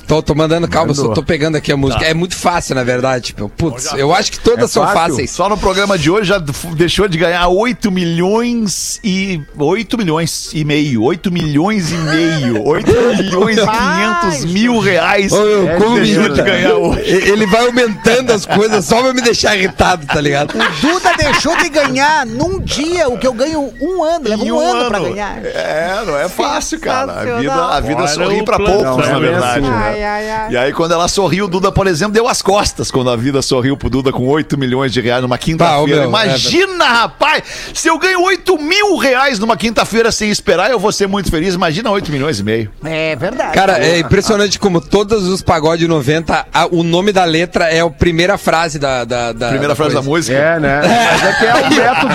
[0.06, 2.00] Tô, tô mandando, calma, só tô pegando aqui a música.
[2.02, 2.06] Tá.
[2.10, 3.26] É muito fácil, na verdade.
[3.26, 5.00] Tipo, putz, eu acho que todas É são fácil?
[5.10, 5.30] fáceis.
[5.30, 6.38] Só no programa de hoje já
[6.74, 9.40] deixou de ganhar 8 milhões e.
[9.58, 11.02] 8 milhões e meio.
[11.02, 12.66] 8 milhões e meio.
[12.66, 15.32] 8 milhões e 500 mil reais.
[15.32, 17.00] Ô, É como me de ganhar hoje.
[17.02, 20.52] Ele vai aumentando as coisas só pra me deixar irritado, tá ligado?
[20.80, 24.28] Duda deixou de ganhar num dia o que eu ganho um ano.
[24.28, 25.44] Leva Em um, ano, pra ganhar.
[25.44, 27.12] É, não é fácil, cara.
[27.20, 29.66] A vida, a vida Olha sorri o pra poucos, Não, na é verdade.
[29.66, 29.81] assim?
[29.82, 30.52] Ai, ai, ai.
[30.52, 33.40] E aí, quando ela sorriu, o Duda, por exemplo, deu as costas quando a vida
[33.42, 36.00] sorriu pro Duda com 8 milhões de reais numa quinta-feira.
[36.00, 37.42] meu, Imagina, rapaz!
[37.74, 41.54] Se eu ganho 8 mil reais numa quinta-feira sem esperar, eu vou ser muito feliz.
[41.54, 42.70] Imagina 8 milhões e meio.
[42.84, 43.54] É verdade.
[43.54, 47.90] Cara, é impressionante como todos os pagode 90, a- o nome da letra é a
[47.90, 49.04] primeira frase da.
[49.04, 50.10] da, da Primeira frase da coisa.
[50.10, 50.36] música.
[50.38, 50.80] É, né?
[50.82, 52.14] Mas é que é o método.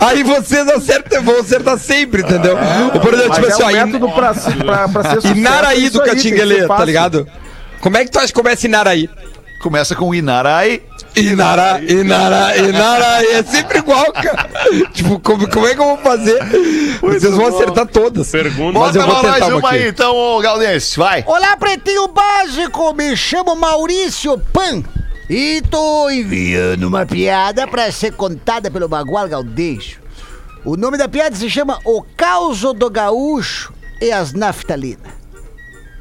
[0.00, 2.56] Aí vocês acertam, vão acertar sempre, entendeu?
[2.94, 5.14] Ou, por exemplo, Mas tipo assim, é ó, o in- método pra, pra, pra ser
[5.20, 5.34] sucesso.
[5.36, 7.28] Inaraí do aí, ser Catinguelê, tá ligado?
[7.80, 9.08] Como é que tu acha que começa Inaraí?
[9.60, 10.82] Começa com Inarai.
[11.16, 14.48] Inara, Inara, Inara, é sempre igual, cara.
[14.94, 16.38] tipo, como, como é que eu vou fazer?
[17.00, 18.30] Vocês vão acertar todas.
[18.30, 18.78] Pergunta.
[18.78, 19.78] Mas eu vou tentar uma uma aqui.
[19.78, 21.24] aí, então, ô Galdense, vai.
[21.26, 24.82] Olá, Pretinho Básico, me chamo Maurício Pan
[25.28, 30.00] e tô enviando uma piada pra ser contada pelo Bagual Galdeixo.
[30.64, 35.17] O nome da piada se chama O Causo do Gaúcho e as Naftalinas.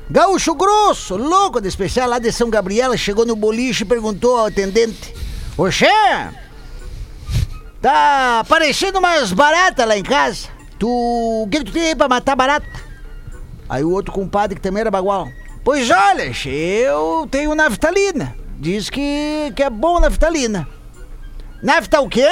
[0.10, 4.46] Gaúcho grosso, louco de especial lá de São Gabriel, chegou no boliche e perguntou ao
[4.46, 5.14] atendente:
[5.58, 5.88] Oxê,
[7.82, 10.48] tá aparecendo umas baratas lá em casa?
[10.80, 12.68] Tu, o que que tu tem aí pra matar barata?
[13.68, 15.28] Aí o outro compadre, que também era bagual.
[15.64, 18.34] Pois olha, eu tenho naftalina.
[18.58, 20.68] Diz que, que é bom naftalina.
[21.62, 22.30] Nafta o quê?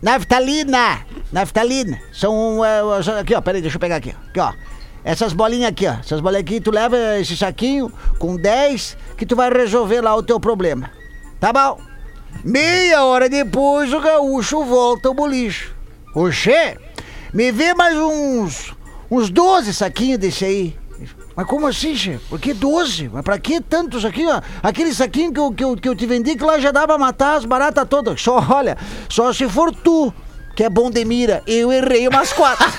[0.00, 1.04] Naftalina.
[1.30, 2.00] Naftalina.
[2.12, 2.64] São.
[2.64, 2.80] é,
[3.20, 4.14] aqui, ó, peraí, deixa eu pegar aqui.
[4.30, 4.52] Aqui, ó.
[5.04, 5.92] Essas bolinhas aqui, ó.
[6.00, 10.22] Essas bolinhas aqui, tu leva esse saquinho com 10 que tu vai resolver lá o
[10.22, 10.90] teu problema.
[11.38, 11.78] Tá bom?
[12.42, 15.70] Meia hora depois o gaúcho volta ao boliche.
[16.14, 16.78] Oxê,
[17.32, 18.74] me vê mais uns.
[19.10, 20.78] uns 12 saquinhos desse aí.
[21.36, 22.18] Mas como assim, che?
[22.30, 23.10] Por que 12?
[23.12, 24.40] Mas pra que tantos aqui, ó?
[24.62, 26.96] Aquele saquinho que eu, que, eu, que eu te vendi que lá já dá pra
[26.96, 28.22] matar as baratas todas.
[28.22, 30.14] Só, olha, só se for tu,
[30.54, 31.42] que é bom de mira.
[31.46, 32.64] Eu errei umas quatro.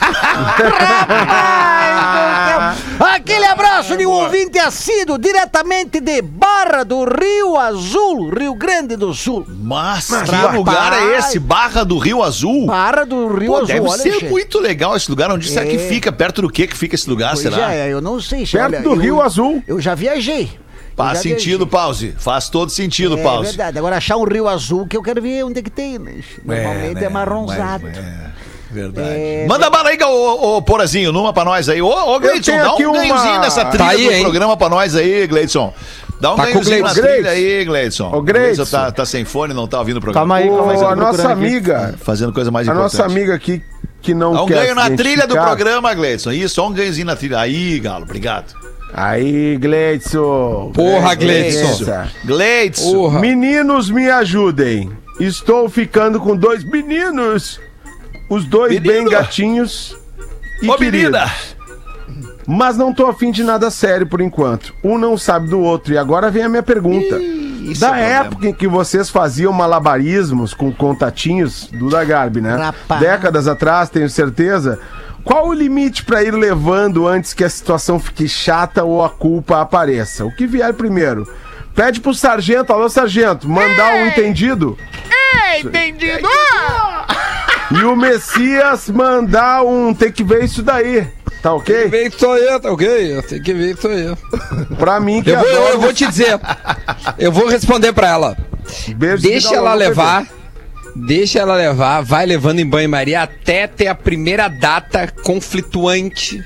[1.85, 3.07] Rapaz do céu.
[3.07, 9.13] Aquele abraço de um ouvinte assíduo, diretamente de Barra do Rio Azul, Rio Grande do
[9.13, 9.45] Sul.
[9.47, 10.55] Mas que rapaz.
[10.55, 11.39] lugar é esse?
[11.39, 12.65] Barra do Rio Azul?
[12.65, 14.25] Barra do Rio Pô, Azul, deve olha, ser che.
[14.29, 15.29] muito legal esse lugar.
[15.31, 15.79] Onde será que É.
[15.79, 16.11] fica?
[16.11, 17.73] Perto do que que fica esse lugar, Pois será?
[17.73, 18.45] é, eu não sei.
[18.45, 19.61] Perto olha, do eu- Rio Azul.
[19.67, 20.49] Eu já viajei.
[20.95, 22.13] Faz sentido, pause.
[22.17, 23.49] Faz todo sentido, É pause.
[23.49, 23.77] verdade.
[23.77, 26.15] Agora achar um rio azul que eu quero ver onde é que tem, né?
[26.43, 27.09] Normalmente é, né?
[27.09, 27.83] marronzado.
[27.87, 28.13] Mas, é,
[28.71, 29.09] verdade.
[29.09, 31.81] É, Manda bala aí, ô, ô, Porazinho, numa pra nós aí.
[31.81, 34.21] Ô, ô Gleidson, dá um uma- ganhozinho nessa trilha Tá aí, do hein?
[34.21, 35.73] programa pra nós aí, Gleidson.
[36.21, 38.11] Dá um Tá o ganhozinho na trilha aí, Gleidson.
[38.15, 38.65] Ô, Gleidson.
[38.65, 40.35] tá, tá sem fone, não tá ouvindo o programa.
[40.35, 40.77] Calma aí, calma aí.
[40.77, 41.45] A nossa procurando aqui.
[41.45, 42.93] amiga, Fazendo coisa mais a importante.
[42.97, 43.61] nossa amiga aqui
[44.01, 46.31] que não Dá um quer ganho na trilha do programa, Gleidson.
[46.31, 47.37] Isso, só um ganhozinho na trilha.
[47.39, 48.53] Aí, Galo, obrigado.
[48.97, 50.71] Aí, Gleidson.
[50.73, 52.07] Porra, Gleidson.
[52.23, 53.09] Gleidson.
[53.19, 54.89] Meninos, me ajudem.
[55.19, 57.59] Estou ficando com dois meninos.
[58.29, 58.93] Os dois Menino.
[58.93, 59.95] bem gatinhos
[60.61, 61.11] e Ô, queridos.
[61.11, 61.31] menina.
[62.47, 64.73] Mas não tô afim de nada sério por enquanto.
[64.83, 65.93] Um não sabe do outro.
[65.93, 67.17] E agora vem a minha pergunta.
[67.17, 68.25] isso da é problema.
[68.25, 72.55] época em que vocês faziam malabarismos com contatinhos do da Garbi, né?
[72.55, 73.01] Rapaz.
[73.01, 74.79] Décadas atrás, tenho certeza.
[75.25, 79.59] Qual o limite pra ir levando antes que a situação fique chata ou a culpa
[79.59, 80.23] apareça?
[80.23, 81.27] O que vier primeiro?
[81.73, 84.77] Pede pro sargento, alô sargento, mandar um entendido.
[85.59, 86.27] Entendido!
[87.71, 91.07] E o Messias mandar um tem que ver isso daí.
[91.41, 91.87] Tá ok?
[91.89, 93.17] Vem que sou eu, tá ok?
[93.17, 94.17] Eu tenho que ver que sou eu.
[94.77, 96.39] Pra mim que Eu vou, eu, adoro- eu vou te dizer.
[97.19, 98.37] Eu vou responder pra ela.
[98.95, 100.25] Beijo de Deixa ela levar.
[100.95, 106.41] Deixa ela levar, vai levando em banho-maria até ter a primeira data conflituante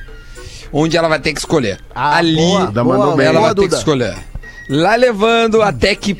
[0.73, 1.79] onde ela vai ter que escolher.
[1.93, 4.15] Ah, Ali boa, ela boa, vai ter que escolher.
[4.69, 6.17] Lá levando até que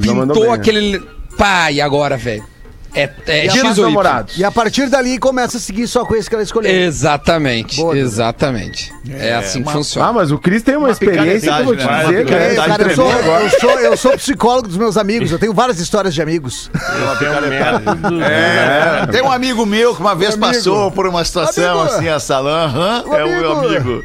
[0.00, 1.00] pintou aquele.
[1.36, 2.44] Pá, e agora, velho?
[2.94, 3.88] É, é E a X ou Y.
[3.88, 4.36] namorados?
[4.38, 6.70] E a partir dali começa a seguir só com esse que ela escolheu.
[6.70, 8.04] Exatamente, Boa, Duda.
[8.04, 8.92] exatamente.
[9.10, 10.08] É, assim que uma- funciona.
[10.08, 12.30] Ah, mas o Cris tem uma, experiência que eu vou te picaretagem, dizer, né?
[12.30, 12.42] cara.
[12.44, 15.30] É, Tá cara, eu sou, tremendo eu, sou, eu sou psicólogo dos meus amigos.
[15.32, 16.70] Eu tenho várias histórias de amigos.
[17.18, 17.82] Tem um merda.
[18.30, 20.46] É, tem um amigo meu que uma vez Amigo.
[20.52, 21.96] passou por uma situação Amigo.
[21.96, 24.04] assim, essa lã, aham, é o meu amigo.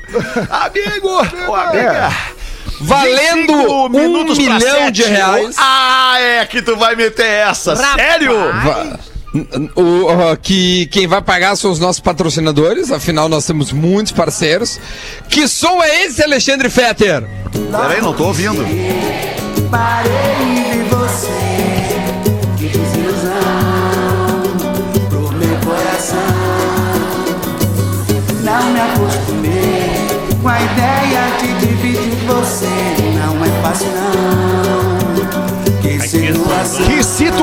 [0.50, 1.10] Amigo!
[1.52, 2.10] Ô, amiga!
[2.80, 5.56] Valendo 25 um milhão de reais.
[5.58, 7.76] Ah, é que tu vai meter essa.
[7.76, 8.36] Sério?
[8.64, 9.00] Va-
[9.76, 14.80] O, ó, que quem vai pagar são os nossos patrocinadores, afinal nós temos muitos parceiros.
[15.30, 17.24] Que som é esse, Alexandre Fetter?
[17.72, 18.66] Peraí, não tô ouvindo.
[19.70, 20.37] Parei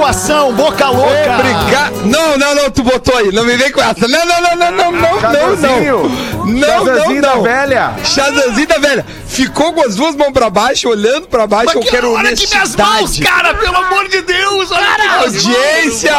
[0.04, 1.34] Boca louca!
[1.38, 1.94] Obrigado.
[2.04, 3.32] Não, não, não, tu botou aí.
[3.32, 4.06] Não me vem com essa.
[4.06, 6.02] Não, não, não, não, não, não, não, Shazamzinho.
[6.02, 6.44] não.
[6.44, 7.42] Não, não, Shazamzinho da não.
[7.42, 7.94] velha.
[8.04, 9.06] Shazamzinho da velha.
[9.26, 11.66] Ficou com as duas mãos pra baixo, olhando pra baixo.
[11.66, 13.22] Mas eu que- quero olha aqui minhas mãos, honestidade.
[13.36, 14.70] cara, pelo amor de Deus!
[14.70, 15.46] Olha aqui minhas mãos.
[15.46, 16.14] Audiência.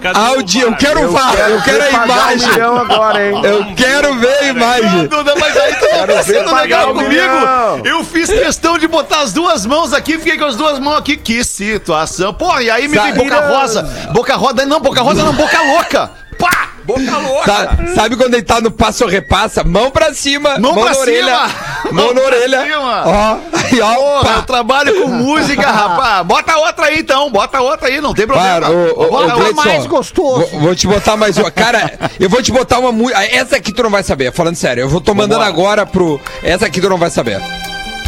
[0.00, 2.62] Cadê Audi, eu quero o VAR, eu quero a imagem.
[2.62, 3.40] um agora, hein?
[3.44, 5.06] Eu quero ver a imagem.
[5.08, 7.10] Duda, mas aí tu não tá sendo legal um comigo.
[7.10, 7.82] milhão.
[7.84, 11.16] Eu fiz questão de botar as duas mãos aqui, fiquei com as duas mãos aqui.
[11.16, 12.32] Que situação.
[12.32, 13.82] Pô, e aí me vem boca rosa.
[14.12, 16.10] Boca rosa, não, boca rosa não, boca louca.
[16.38, 16.68] Pá!
[16.84, 17.52] Boca louca.
[17.52, 19.62] Sa- sabe quando ele tá no passo ou repassa?
[19.64, 21.24] Mão pra cima, Mão mão, pra na orelha.
[21.24, 21.38] cima.
[21.40, 21.48] Mão
[21.92, 22.66] Mão na orelha.
[23.04, 23.94] Ó, aí, ó.
[23.94, 26.26] Porra, eu trabalho com música, rapaz.
[26.26, 28.60] Bota outra aí então, bota outra aí, não tem problema.
[28.60, 30.46] Para, ô, ô, Bota mais gostoso.
[30.52, 31.50] Vou, vou te botar mais uma.
[31.50, 33.22] Cara, eu vou te botar uma música.
[33.24, 34.82] Essa aqui tu não vai saber, falando sério.
[34.82, 35.82] Eu vou tô mandando Vambora.
[35.82, 36.20] agora pro.
[36.42, 37.40] Essa aqui tu não vai saber.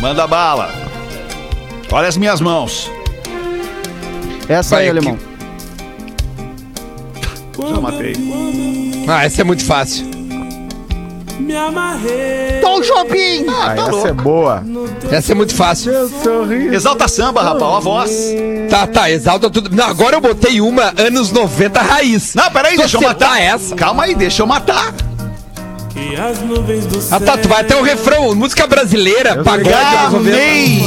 [0.01, 0.71] Manda bala.
[1.93, 2.91] Olha as minhas mãos.
[4.49, 5.19] Essa Vai aí, alemão.
[7.69, 8.15] Já matei.
[9.07, 10.20] Ah, essa é muito fácil.
[12.61, 13.47] Tom Jobim!
[13.49, 14.63] Ah, essa é boa.
[15.11, 15.93] Essa é muito fácil.
[16.73, 18.11] Exalta samba, rapaz, ó a voz.
[18.69, 19.75] Tá, tá, exalta tudo.
[19.75, 22.35] Não, agora eu botei uma anos 90 raiz.
[22.35, 23.75] Não, peraí, deixa eu matar essa.
[23.75, 24.95] Calma aí, deixa eu matar.
[27.11, 28.35] Ah, tá, tu vai até o refrão.
[28.35, 30.31] Música brasileira, pagode anos 90.
[30.31, 30.83] Gamei!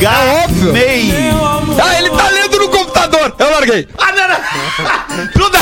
[0.00, 1.47] Gamei!
[1.82, 3.34] Ah, ele tá lendo no computador.
[3.38, 3.88] Eu larguei.
[3.98, 4.38] Ah, não, não.
[5.34, 5.58] Duda,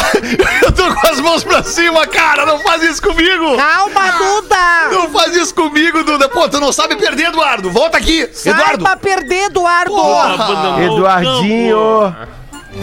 [0.63, 2.47] eu tô com as mãos pra cima, cara.
[2.47, 3.57] Não faz isso comigo.
[3.57, 4.89] Calma, Duda!
[4.91, 6.29] Não faz isso comigo, Duda.
[6.29, 7.71] Pô, tu não sabe perder, Eduardo.
[7.71, 8.21] Volta aqui.
[8.45, 8.85] Eduardo.
[8.85, 9.93] Saiba perder, Eduardo!
[9.93, 10.83] Porra.
[10.85, 12.17] Eduardinho.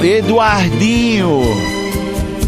[0.02, 1.42] Eduardinho.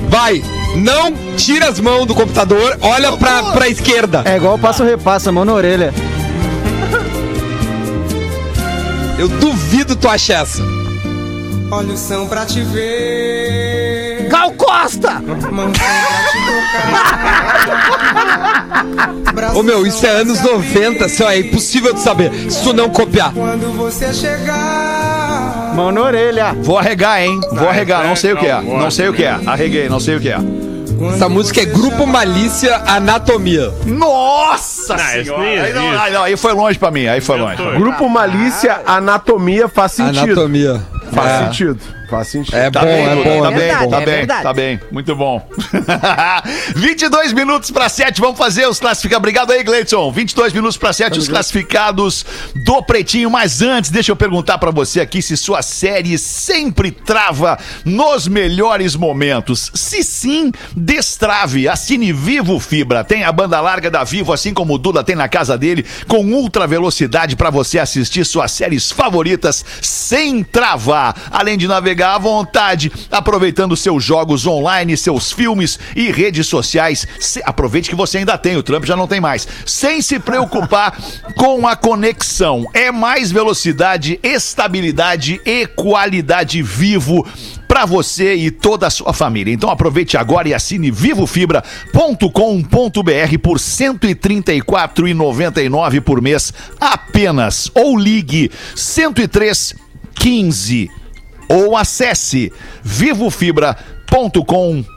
[0.10, 0.44] Vai.
[0.76, 4.24] Não tira as mãos do computador, olha pra, pra esquerda.
[4.26, 5.94] É igual passo repassa, mão na orelha.
[9.18, 10.75] Eu duvido tu achar essa.
[11.72, 15.20] Olhos são pra te ver Gal Costa!
[15.20, 16.38] Mãos são pra te
[19.26, 22.90] tocar Ô meu, isso é anos 90, só é impossível de saber se tu não
[22.90, 23.34] copiar.
[23.34, 26.56] Quando você chegar Mão na orelha.
[26.62, 27.40] Vou arregar, hein?
[27.52, 28.06] Vou arregar.
[28.08, 28.62] Não sei o que é.
[28.62, 29.38] Não sei o que é.
[29.46, 30.38] Arreguei, não sei o que é.
[31.14, 33.74] Essa música é Grupo Malícia Anatomia.
[33.86, 35.44] Nossa Não, senhora.
[35.44, 37.08] Aí, não, aí, não, aí foi longe pra mim.
[37.08, 37.62] Aí foi longe.
[37.78, 40.20] Grupo Malícia, anatomia, faz sentido.
[40.24, 40.82] Anatomia.
[41.16, 41.46] Faz É.
[41.46, 41.80] sentido.
[42.16, 42.56] Faz sentido.
[42.56, 43.42] É Tá bom, bem, é bom.
[43.42, 43.90] tá é bem, bom.
[43.90, 44.44] tá é bem, verdade.
[44.44, 44.80] tá bem.
[44.92, 45.50] Muito bom.
[46.76, 49.18] 22 minutos pra 7, vamos fazer os classificados.
[49.18, 50.12] Obrigado aí, Gleidson.
[50.12, 52.26] 22 minutos pra 7, os classificados
[52.64, 53.30] do Pretinho.
[53.30, 58.96] Mas antes, deixa eu perguntar pra você aqui se sua série sempre trava nos melhores
[58.96, 59.72] momentos.
[59.74, 61.68] Se sim, destrave.
[61.68, 63.04] Assine Vivo Fibra.
[63.04, 66.24] Tem a banda larga da Vivo, assim como o Duda tem na casa dele, com
[66.26, 71.16] ultra velocidade pra você assistir suas séries favoritas sem travar.
[71.32, 77.06] Além de navegar à vontade, aproveitando seus jogos online, seus filmes e redes sociais.
[77.20, 79.46] Se- aproveite que você ainda tem, o Trump já não tem mais.
[79.66, 80.98] Sem se preocupar
[81.36, 82.66] com a conexão.
[82.74, 87.26] É mais velocidade, estabilidade e qualidade vivo
[87.68, 89.54] para você e toda a sua família.
[89.54, 99.74] Então aproveite agora e assine vivofibra.com.br por R$ 134,99 por mês apenas ou ligue 103
[100.16, 100.90] 15
[101.50, 102.52] ou acesse
[102.84, 104.95] vivofibra.com.br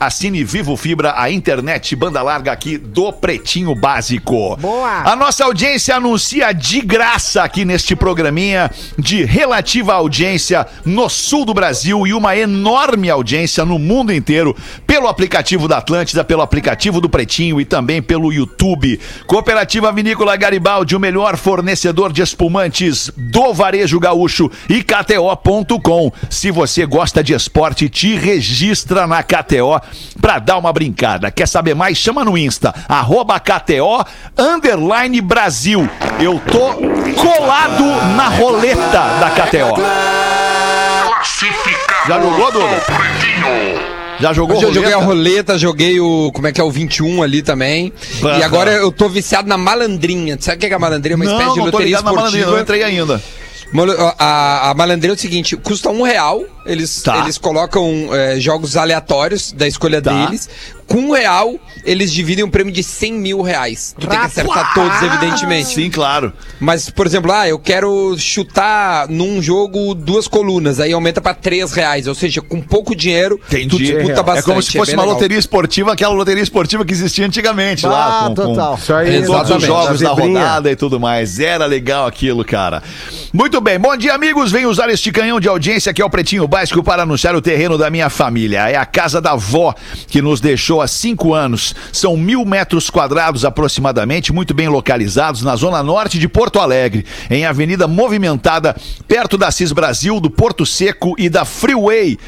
[0.00, 4.56] Assine Vivo Fibra, a internet banda larga aqui do Pretinho Básico.
[4.56, 5.02] Boa.
[5.02, 11.52] A nossa audiência anuncia de graça aqui neste programinha de relativa audiência no sul do
[11.52, 17.10] Brasil e uma enorme audiência no mundo inteiro pelo aplicativo da Atlântida, pelo aplicativo do
[17.10, 18.98] Pretinho e também pelo YouTube.
[19.26, 26.10] Cooperativa Vinícola Garibaldi, o melhor fornecedor de espumantes do varejo gaúcho e KTO.com.
[26.30, 29.80] Se você gosta de esporte, te registra na KTO
[30.20, 31.30] pra dar uma brincada.
[31.30, 31.96] Quer saber mais?
[31.98, 34.04] Chama no Insta, arroba KTO,
[34.36, 35.88] underline Brasil.
[36.20, 36.74] Eu tô
[37.20, 37.84] colado
[38.16, 39.80] na roleta da KTO.
[42.06, 42.82] Já jogou, Duda?
[44.20, 45.56] Já jogou Hoje eu joguei a roleta?
[45.58, 46.32] joguei o.
[46.34, 46.64] Como é que é?
[46.64, 47.92] O 21 ali também.
[48.38, 50.36] E agora eu tô viciado na malandrinha.
[50.40, 51.14] Sabe o que é a malandrinha?
[51.14, 52.78] É uma espécie Não, de não tô loteria ligado na malandrinha, não esportiva.
[52.80, 53.22] entrei ainda.
[54.18, 56.44] A, a malandrinha é o seguinte: custa um real.
[56.64, 57.18] Eles, Tá.
[57.18, 60.12] eles colocam é, jogos aleatórios da escolha Tá.
[60.26, 60.48] deles.
[60.88, 63.94] Com um real, eles dividem um prêmio de 100 mil reais.
[63.98, 65.68] Tu tem que acertar todos, evidentemente.
[65.74, 66.32] Sim, claro.
[66.58, 71.72] Mas, por exemplo, ah, eu quero chutar num jogo duas colunas, aí aumenta pra três
[71.72, 72.06] reais.
[72.06, 73.76] Ou seja, com pouco dinheiro, tu Entendi.
[73.92, 74.44] disputa É bastante.
[74.44, 75.14] como se fosse bem uma legal.
[75.16, 78.20] loteria esportiva, aquela loteria esportiva que existia antigamente lá.
[78.20, 78.74] Ah, com- com- total.
[78.76, 81.38] Isso aí, com todos os jogos Da da rodada e tudo mais.
[81.38, 82.82] Era legal aquilo, cara.
[83.32, 83.78] Muito bem.
[83.78, 84.50] Bom dia, amigos.
[84.50, 87.76] Venho usar este canhão de audiência que é o Pretinho Básico para anunciar o terreno
[87.76, 88.70] da minha família.
[88.70, 89.74] É a casa da avó
[90.06, 91.74] que nos deixou há cinco anos.
[91.92, 97.44] São mil metros quadrados aproximadamente, muito bem localizados na zona norte de Porto Alegre, em
[97.44, 98.76] avenida movimentada,
[99.06, 102.18] perto da Cis Brasil, do Porto Seco e da Freeway.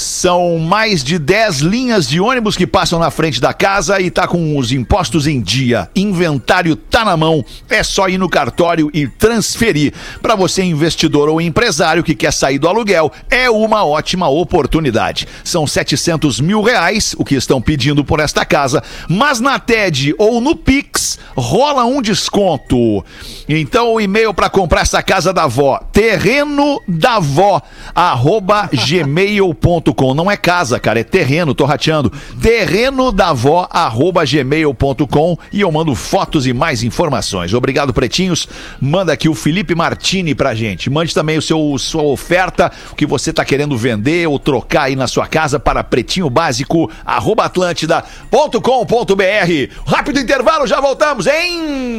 [0.00, 4.28] São mais de 10 linhas de ônibus que passam na frente da casa e tá
[4.28, 5.90] com os impostos em dia.
[5.92, 7.44] Inventário tá na mão.
[7.68, 9.92] É só ir no cartório e transferir.
[10.22, 15.26] Para você, investidor ou empresário que quer sair do aluguel, é uma ótima oportunidade.
[15.42, 20.40] São 700 mil reais o que estão pedindo por esta casa, mas na TED ou
[20.40, 23.04] no Pix rola um desconto.
[23.48, 27.60] Então o e-mail para comprar essa casa da avó, terreno da avó,
[27.96, 29.87] arroba gmail.com.
[30.14, 32.12] Não é casa, cara, é terreno, tô rateando.
[32.40, 37.54] Terreno da avó, arroba gmail.com e eu mando fotos e mais informações.
[37.54, 38.48] Obrigado, pretinhos.
[38.80, 40.90] Manda aqui o Felipe Martini pra gente.
[40.90, 44.96] Mande também o seu sua oferta, o que você tá querendo vender ou trocar aí
[44.96, 49.72] na sua casa para pretinho básico, arroba atlântida.com.br.
[49.86, 51.98] Rápido intervalo, já voltamos, hein?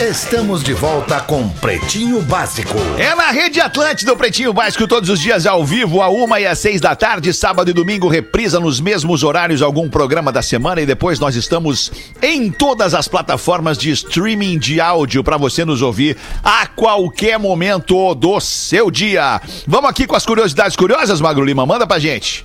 [0.00, 2.74] Estamos de volta com Pretinho Básico.
[2.98, 6.46] É na Rede Atlântida, o Pretinho Básico, todos os dias ao vivo, a uma e
[6.46, 10.82] às seis da tarde, sábado e domingo, reprisa nos mesmos horários algum programa da semana
[10.82, 11.90] e depois nós estamos
[12.20, 18.14] em todas as plataformas de streaming de áudio para você nos ouvir a qualquer momento
[18.14, 19.40] do seu dia.
[19.66, 22.44] Vamos aqui com as curiosidades curiosas, Magro Lima, manda pra gente.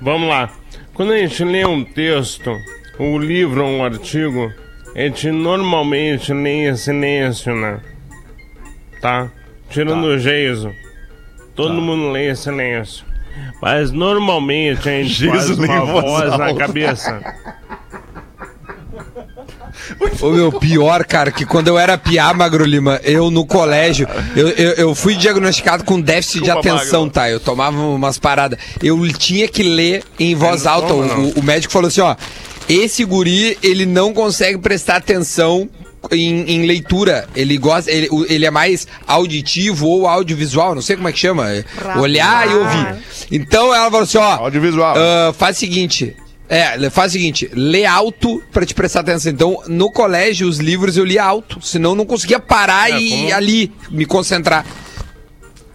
[0.00, 0.48] Vamos lá.
[0.94, 2.56] Quando a gente lê um texto,
[3.00, 4.52] um livro um artigo,
[4.98, 7.78] a gente normalmente lê em silêncio, né?
[9.00, 9.30] Tá?
[9.70, 10.72] Tirando o geiso.
[11.54, 13.04] Todo mundo lê em silêncio.
[13.62, 17.20] Mas normalmente a gente Geiso faz uma voz voz na cabeça.
[20.20, 24.48] Ô meu, pior, cara, que quando eu era piá, Magro Lima, eu no colégio, eu,
[24.48, 27.14] eu, eu fui diagnosticado com déficit Desculpa, de atenção, Magro.
[27.14, 27.30] tá?
[27.30, 28.58] Eu tomava umas paradas.
[28.82, 30.88] Eu tinha que ler em voz alta.
[30.88, 32.16] toma, O, o médico falou assim, ó,
[32.68, 35.68] esse guri, ele não consegue prestar atenção
[36.12, 37.26] em, em leitura.
[37.34, 41.46] Ele gosta, ele, ele é mais auditivo ou audiovisual, não sei como é que chama.
[41.98, 42.96] Olhar e ouvir.
[43.32, 44.94] Então ela falou assim, ó, Audiovisual.
[44.96, 46.14] ah, faz o seguinte.
[46.50, 49.30] É, faz o seguinte, lê alto pra te prestar atenção.
[49.30, 53.10] Então, no colégio, os livros eu li alto, senão eu não conseguia parar É, e
[53.10, 54.64] como- ali me concentrar.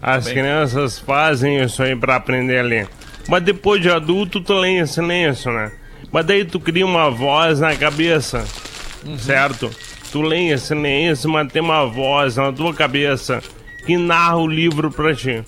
[0.02, 2.88] As crianças fazem isso aí pra aprender a ler.
[3.28, 5.72] Mas depois de adulto, tu lê em silêncio, né?
[6.14, 8.45] Mas daí tu cria uma voz na cabeça,
[9.18, 9.72] certo?
[10.11, 13.41] Tu lê em silêncio, mas tem uma voz na tua cabeça
[13.84, 15.43] que narra o livro pra ti.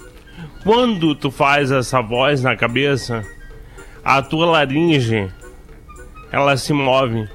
[0.64, 3.24] Quando tu faz essa voz na cabeça,
[4.04, 5.32] a tua laringe,
[6.32, 7.30] ela se move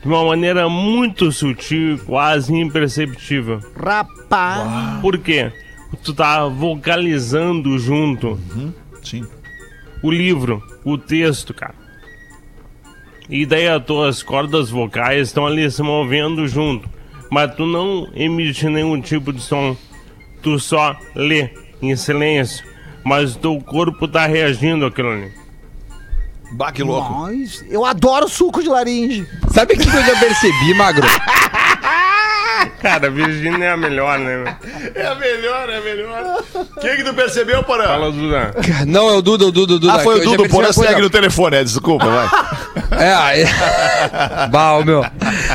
[0.00, 3.60] de uma maneira muito sutil e quase imperceptível.
[3.76, 5.00] Rapaz.
[5.02, 5.52] Por quê?
[6.02, 8.40] Tu tá vocalizando junto
[9.02, 9.26] Sim.
[10.02, 11.81] o livro, o texto, cara.
[13.32, 16.86] E daí as tuas cordas vocais estão ali se movendo junto.
[17.30, 19.74] Mas tu não emite nenhum tipo de som.
[20.42, 21.48] Tu só lê
[21.80, 22.62] em silêncio.
[23.02, 25.32] Mas o teu corpo tá reagindo àquilo ali.
[26.52, 27.10] Bah, que louco.
[27.10, 29.26] Mas eu adoro suco de laringe.
[29.50, 31.06] Sabe o que que eu já percebi, Magro?
[32.80, 34.56] Cara, Virgínia é a melhor, né?
[34.94, 36.44] É a melhor, é a melhor.
[36.54, 37.84] O que que tu percebeu, Porã?
[37.84, 38.54] Fala, Duda.
[38.86, 39.94] Não, é o Duda, o Duda, o Duda.
[39.94, 40.88] Ah, foi o percebi Porã coisa.
[40.88, 42.28] segue no telefone, é, desculpa, vai.
[42.92, 43.44] É, aí.
[44.50, 45.04] Bah, ô, meu.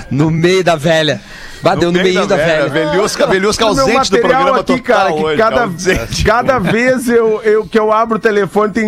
[0.10, 1.22] No meio da velha.
[1.62, 2.70] Bah, deu no meio da, velha.
[2.70, 5.38] Velhusca, velhusca O meu ausente do material programa aqui, total cara, que hoje.
[5.38, 6.24] cada, ausente.
[6.24, 8.88] cada vez eu, eu, que eu abro o telefone tem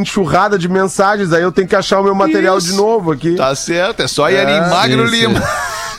[0.00, 2.70] enxurrada de mensagens, aí eu tenho que achar o meu material Isso.
[2.70, 3.34] de novo aqui.
[3.34, 5.42] Tá certo, é só ir ali em Magro sim, Lima.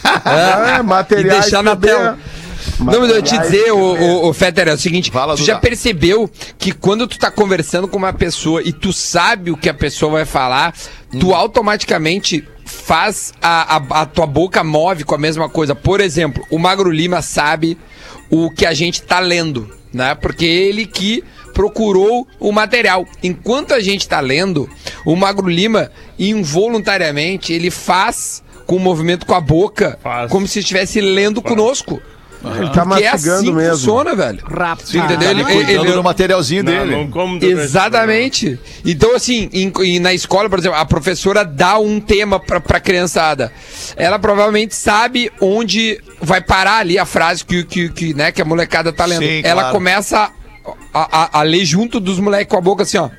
[0.03, 2.17] É, E materiais deixar na tela.
[2.79, 5.57] Não, mas eu te dizer, o, o, o Fetter, é o seguinte, Fala, tu já
[5.57, 9.73] percebeu que quando tu tá conversando com uma pessoa e tu sabe o que a
[9.73, 10.73] pessoa vai falar,
[11.13, 11.19] Hum.
[11.19, 15.73] tu automaticamente faz a, a, a tua boca move com a mesma coisa.
[15.73, 17.77] Por exemplo, o Magro Lima sabe
[18.29, 20.13] o que a gente tá lendo, né?
[20.13, 21.23] Porque ele que
[21.53, 23.07] procurou o material.
[23.23, 24.69] Enquanto a gente tá lendo,
[25.03, 30.29] o Magro Lima, involuntariamente, ele faz com o movimento com a boca, Faz.
[30.31, 31.99] como se estivesse lendo conosco.
[32.55, 33.71] Ele tá Porque é mastigando assim que mesmo.
[33.73, 34.39] funciona, velho.
[34.45, 34.95] Rápido.
[34.95, 35.29] Entendeu?
[35.31, 37.09] Ele, Tá ele- cuidando ele- do materialzinho Não, dele.
[37.11, 38.59] não Exatamente.
[38.85, 42.79] Então, assim, em- em- na escola, por exemplo, a professora dá um tema pra, pra
[42.79, 43.51] criançada.
[43.97, 48.45] Ela provavelmente sabe onde vai parar ali a frase que, que, que, né, que a
[48.45, 49.23] molecada tá lendo.
[49.23, 49.75] Sim, Ela claro.
[49.75, 50.29] começa
[50.93, 53.09] a, a- a ler junto dos moleques com a boca assim, ó.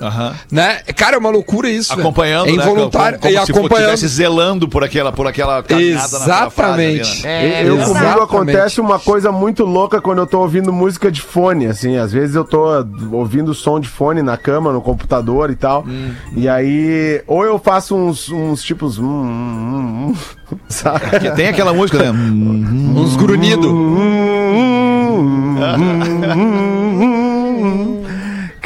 [0.00, 0.34] Aham.
[0.50, 0.76] Né?
[0.94, 1.90] Cara, é uma loucura isso.
[1.90, 2.02] velho.
[2.02, 2.62] Acompanhando, É né?
[2.62, 3.18] involuntário.
[3.18, 3.92] Como, como e se acompanhando.
[3.94, 7.22] estivesse zelando por aquela, por aquela caminhada naquela frase ali, Exatamente.
[7.22, 7.62] né?
[7.68, 8.00] Eu, Exatamente.
[8.04, 12.12] comigo acontece uma coisa muito louca quando eu tô ouvindo música de fone, assim, às
[12.12, 15.84] vezes eu tô ouvindo som de fone na cama, no computador e tal,
[16.36, 20.14] e aí, ou eu faço uns, uns tipos, hum, hum, hum, hum?
[21.10, 22.10] Porque tem aquela música, né?
[22.10, 23.66] Hum, Uns grunhidos.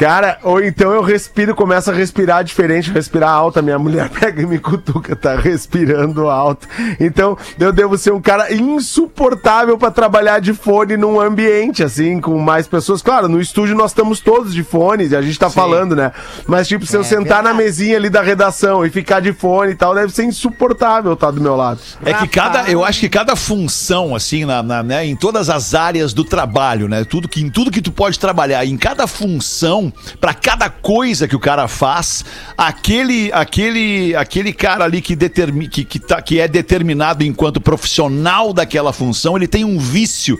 [0.00, 3.58] Cara, ou então eu respiro, começo a respirar diferente, respirar alto.
[3.58, 6.66] A minha mulher pega e me cutuca, tá respirando alto.
[6.98, 12.38] Então, eu devo ser um cara insuportável pra trabalhar de fone num ambiente, assim, com
[12.38, 13.02] mais pessoas.
[13.02, 16.12] Claro, no estúdio nós estamos todos de fones e a gente tá falando, né?
[16.46, 19.74] Mas, tipo, se eu sentar na mesinha ali da redação e ficar de fone e
[19.74, 21.78] tal, deve ser insuportável estar do meu lado.
[22.02, 25.74] É que cada, eu acho que cada função, assim, na, na- né, em todas as
[25.74, 27.04] áreas do trabalho, né?
[27.04, 29.89] Tudo que, em tudo que tu pode trabalhar, em cada função,
[30.20, 32.24] pra cada coisa que o cara faz,
[32.56, 38.52] aquele, aquele, aquele cara ali que, determi, que, que, tá, que é determinado enquanto profissional
[38.52, 40.38] daquela função, ele tem um vício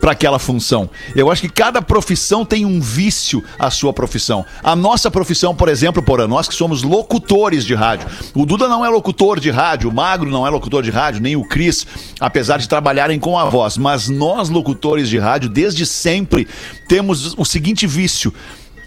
[0.00, 0.88] para aquela função.
[1.14, 4.44] Eu acho que cada profissão tem um vício à sua profissão.
[4.62, 8.08] A nossa profissão, por exemplo, porra, nós que somos locutores de rádio.
[8.34, 11.36] O Duda não é locutor de rádio, o Magro não é locutor de rádio, nem
[11.36, 11.86] o Cris,
[12.18, 13.76] apesar de trabalharem com a voz.
[13.76, 16.48] Mas nós, locutores de rádio, desde sempre
[16.88, 18.32] temos o seguinte vício.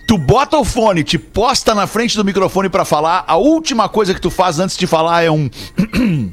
[0.08, 4.14] Tu bota o fone, te posta na frente do microfone pra falar, a última coisa
[4.14, 5.50] que tu faz antes de falar é um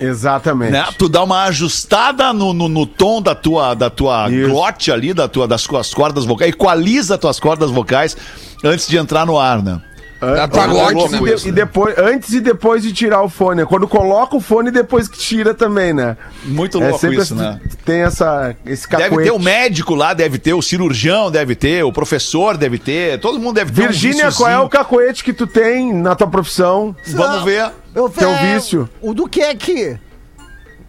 [0.00, 0.72] Exatamente.
[0.72, 0.84] né?
[0.98, 4.48] Tu dá uma ajustada no, no, no tom da tua, da tua Isso.
[4.50, 8.16] glote ali, da tua, das tuas cordas vocais, equaliza tuas cordas vocais
[8.64, 9.80] antes de entrar no ar, né?
[10.22, 11.18] Da tua É, glote, antes né?
[11.18, 13.64] e, de- e depois, antes e depois de tirar o fone.
[13.66, 16.16] Quando coloca o fone e depois que tira também, né?
[16.44, 17.60] Muito É louco sempre isso, esse- né?
[17.84, 19.30] Tem essa, esse Deve cacuete.
[19.30, 23.40] ter o médico lá, deve ter, o cirurgião deve ter, o professor deve ter, todo
[23.40, 26.94] mundo deve ter Virgínia, um qual é o cacuete que tu tem na tua profissão?
[27.08, 27.70] Vamos ver.
[27.94, 28.88] Eu, Teu é, vício.
[29.00, 29.98] O do que é que?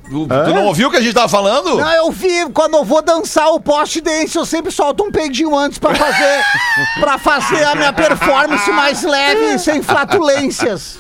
[0.04, 1.78] Tu, tu não ouviu o que a gente tava falando?
[1.78, 5.58] Não, eu vi, quando eu vou dançar o post dance, eu sempre solto um peidinho
[5.58, 6.42] antes pra fazer,
[7.00, 11.00] pra fazer a minha performance mais leve, sem flatulências.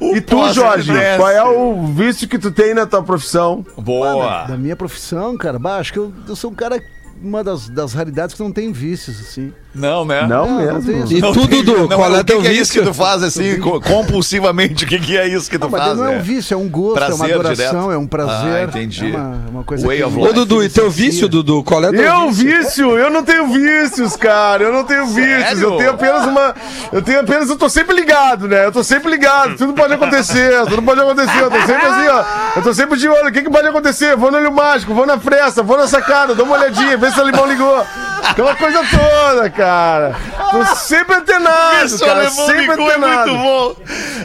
[0.00, 1.16] O E tu, poste Jorge, dance.
[1.18, 3.64] qual é o vício que tu tem na tua profissão?
[3.76, 4.44] Boa.
[4.44, 6.80] Da minha profissão, cara, bah, acho que eu, eu sou um cara,
[7.22, 9.52] uma das, das raridades que não tem vícios, assim.
[9.74, 10.22] Não, né?
[10.26, 11.12] Não, Não, não mesmo.
[11.12, 12.94] E Não tu, Dudu, não, qual o é que teu que é isso que tu
[12.94, 14.84] faz assim, co- compulsivamente?
[14.84, 15.96] O que, que é isso que tu Não, mas faz?
[15.98, 16.18] não é um né?
[16.20, 17.92] vício, é um gosto, é uma Prazer adoração, direto.
[17.92, 18.54] é um prazer.
[18.54, 19.12] Ah, entendi.
[19.12, 21.62] É uma, uma coisa Way que of Ô, Dudu, e teu vício, Dudu?
[21.64, 22.60] Qual é teu Eu, vício?
[22.62, 22.98] vício?
[22.98, 24.62] Eu não tenho vícios, cara.
[24.62, 25.60] Eu não tenho vícios.
[25.60, 26.54] Eu tenho apenas uma.
[26.92, 27.50] Eu tenho apenas.
[27.50, 28.64] Eu tô sempre ligado, né?
[28.66, 29.56] Eu tô sempre ligado.
[29.56, 30.64] Tudo pode acontecer.
[30.66, 31.40] Tudo pode acontecer.
[31.40, 32.24] Eu tô sempre assim, ó.
[32.56, 33.28] Eu tô sempre de olho.
[33.28, 34.16] O que, que pode acontecer?
[34.16, 37.20] Vou no olho mágico, vou na fresta, vou na sacada, dou uma olhadinha, vê se
[37.20, 37.84] o limão ligou.
[38.30, 40.14] Aquela coisa toda, cara.
[40.50, 42.20] Tô sempre antenado, Isso, cara.
[42.20, 43.32] alemão Sempre ligou, é antenado.
[43.34, 43.76] muito bom.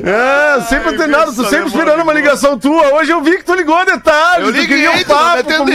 [0.04, 1.34] É, sempre antenado.
[1.36, 2.94] Tô sempre esperando uma ligação tua.
[2.96, 4.46] Hoje eu vi que tu ligou detalhes.
[4.48, 5.66] Eu tu liguei, queria um tu não me papo atendeu.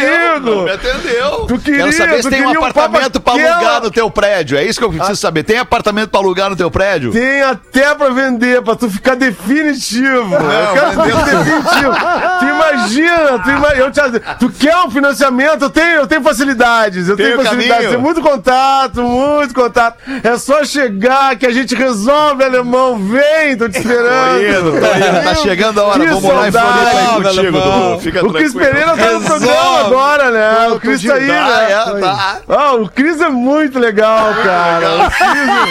[0.41, 0.57] comigo.
[0.57, 1.31] Não me atendeu.
[1.49, 3.91] Tu queria, Quero saber tu se tem um um apartamento papo pra alugar aquela- no
[3.91, 4.57] teu prédio.
[4.59, 5.43] É isso que eu preciso saber.
[5.43, 7.13] Tem apartamento pra alugar no teu prédio?
[7.13, 10.35] Tem até pra vender, pra tu ficar definitivo.
[10.35, 11.95] eu quero ficar definitivo.
[12.39, 14.01] Tu imagina, tu, ima- eu te,
[14.39, 15.63] tu quer um financiamento?
[15.63, 17.91] Eu tenho, eu tenho facilidades, eu tenho o facilidades, caminho.
[17.91, 19.99] tem muito contato, muito contato.
[20.23, 22.99] É só chegar que a gente resolve, alemão.
[22.99, 24.39] Vem, tô te esperando.
[24.41, 25.25] Tô indo, tô indo.
[25.25, 26.01] Tá chegando a hora.
[26.01, 27.61] Que Vamos lá em Floripa aí saudade, contigo.
[27.61, 28.01] Dudu.
[28.01, 28.55] Fica O Cris.
[28.55, 29.27] Pereira tá no Resolve.
[29.27, 30.69] programa agora, né?
[30.69, 31.73] O Cris tá aí, Tá, né?
[31.73, 32.39] é, tá.
[32.49, 35.07] Ah, o Cris é muito legal, cara.
[35.07, 35.65] O Cris é...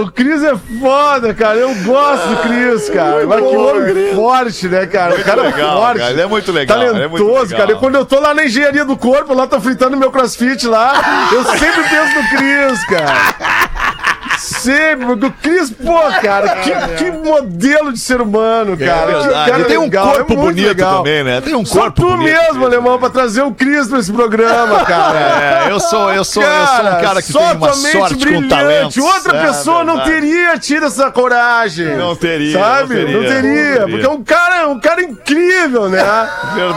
[0.00, 1.56] O Cris é foda, cara.
[1.58, 3.26] Eu gosto do Cris, cara.
[3.26, 5.14] Mas que homem forte, né, cara?
[5.14, 5.98] o cara é legal, forte.
[5.98, 6.10] cara.
[6.10, 7.58] Ele é muito legal, ele é muito Talentoso, legal.
[7.66, 7.72] cara.
[7.72, 11.28] E quando eu tô lá na engenharia do corpo, lá tô fritando meu crossfit lá,
[11.30, 13.57] eu sempre penso no Cris, cara.
[14.38, 19.06] Sempre, porque o Cris, pô, cara, que, que modelo de ser humano, É cara.
[19.14, 19.50] Que verdade.
[19.50, 20.96] cara tem um legal, corpo é muito bonito legal.
[20.98, 21.40] também, né?
[21.40, 22.24] Tem um Só corpo tu bonito.
[22.32, 25.18] mesmo, alemão, pra trazer o Cris pra esse programa, cara.
[25.66, 28.14] É, eu sou, eu sou, eu sou um cara que tem uma tua mente sorte
[28.14, 28.48] com brilhante.
[28.48, 28.96] talentos.
[28.96, 30.20] Outra É, pessoa não verdade.
[30.20, 31.96] teria tido essa coragem.
[31.96, 32.94] Não teria, Sabe?
[32.94, 33.42] não teria, Não teria.
[33.42, 33.88] não teria.
[33.88, 35.98] Porque é um cara, um cara incrível, né?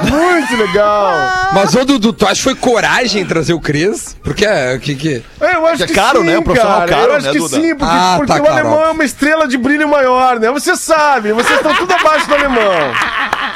[0.09, 1.11] Muito legal.
[1.53, 4.15] Mas, ô Dudu, tu acha que foi coragem trazer o Cris?
[4.23, 5.23] Porque é, que que...
[5.39, 6.37] É, Eu acho É que caro, sim, né?
[6.37, 6.89] O profissional cara.
[6.91, 7.57] caro, Eu acho né, que Duda?
[7.61, 10.49] Sim, porque, Ah, porque tá o alemão é uma estrela de brilho maior, né?
[10.51, 12.71] Você sabe, vocês estão tudo abaixo do alemão.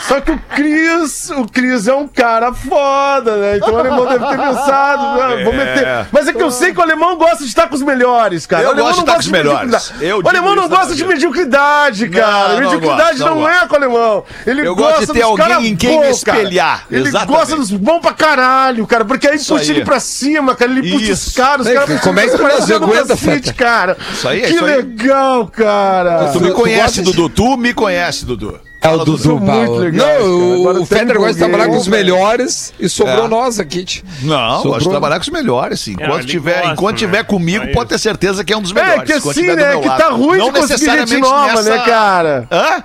[0.08, 3.58] Só que o Cris, o Cris é um cara foda, né?
[3.58, 5.43] Então o alemão deve ter pensado, né?
[5.43, 5.58] vou É.
[5.58, 6.08] meter.
[6.12, 8.64] Mas é que eu sei que o alemão gosta de estar com os melhores, cara.
[8.64, 9.62] Eu o alemão gosto de não estar com os melhores.
[9.72, 10.06] mediocridade.
[10.06, 12.32] Eu o alemão não gosta de mediocridade, cara.
[12.32, 14.24] Não, não mediocridade gosto, não, não é com o alemão.
[14.45, 16.78] Ele Eu gosto gosta de ter dos alguém cara em quem bom, me espelhar.
[16.80, 16.88] Cara.
[16.91, 17.38] Ele Exatamente.
[17.38, 19.06] gosta dos bons pra caralho, cara.
[19.06, 19.78] Porque aí Isso puxa aí.
[19.78, 20.72] ele pra cima, cara.
[20.72, 21.30] Ele puxa Isso.
[21.30, 22.43] os caras, os caras como é que tu
[22.80, 23.53] não aguenta, Feta?
[23.86, 23.97] Cara.
[24.11, 24.75] Isso aí, é Que isso aí.
[24.77, 26.31] legal, cara.
[26.31, 27.29] Tu me conhece, Dudu.
[27.29, 28.59] Tu me conhece, Dudu.
[28.86, 29.91] É o Dudu, muito.
[29.91, 33.27] Não, o eu Feder tenho gosta de trabalhar com os melhores e sobrou É.
[33.27, 33.86] nós aqui.
[34.21, 34.73] Não, Sobrou.
[34.73, 35.95] gosto de trabalhar com os melhores, sim.
[35.99, 36.97] É, Enquanto ele tiver, gosta, enquanto né?
[36.99, 39.03] tiver comigo, É pode ter certeza que é um dos É, melhores.
[39.03, 39.77] que Enquanto assim, né?
[39.79, 42.47] Que tá ruim Não de conseguir gente necessariamente nova, nessa- né, cara?
[42.51, 42.83] Hã?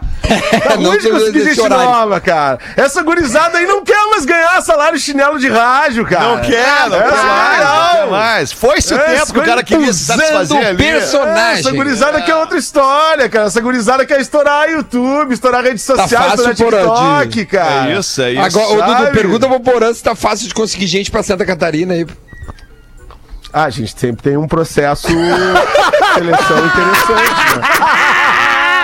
[0.68, 1.84] Tá Não ruim de conseguir gente horário.
[1.84, 2.58] nova, cara.
[2.76, 6.24] Essa gurizada aí não quer mais ganhar salário chinelo de rádio, cara.
[6.36, 7.90] Não quer, não quer mais, não não.
[7.92, 8.52] quer mais.
[8.52, 10.76] Foi-se o É, tempo que o cara queria se satisfazer ali.
[10.76, 11.60] personagem.
[11.60, 13.46] Essa gurizada que é outra história, cara.
[13.46, 17.90] Essa gurizada quer estourar YouTube, estourar rede social, Tá fácil, estourar Porã, TikTok, cara.
[17.90, 18.58] É isso, é isso.
[18.58, 19.04] Agora, sabe?
[19.04, 22.06] Dudu, pergunta pro Porã se tá fácil de conseguir gente pra Santa Catarina aí.
[23.52, 25.14] Ah, a gente sempre tem um processo de
[26.14, 28.16] seleção interessante, né?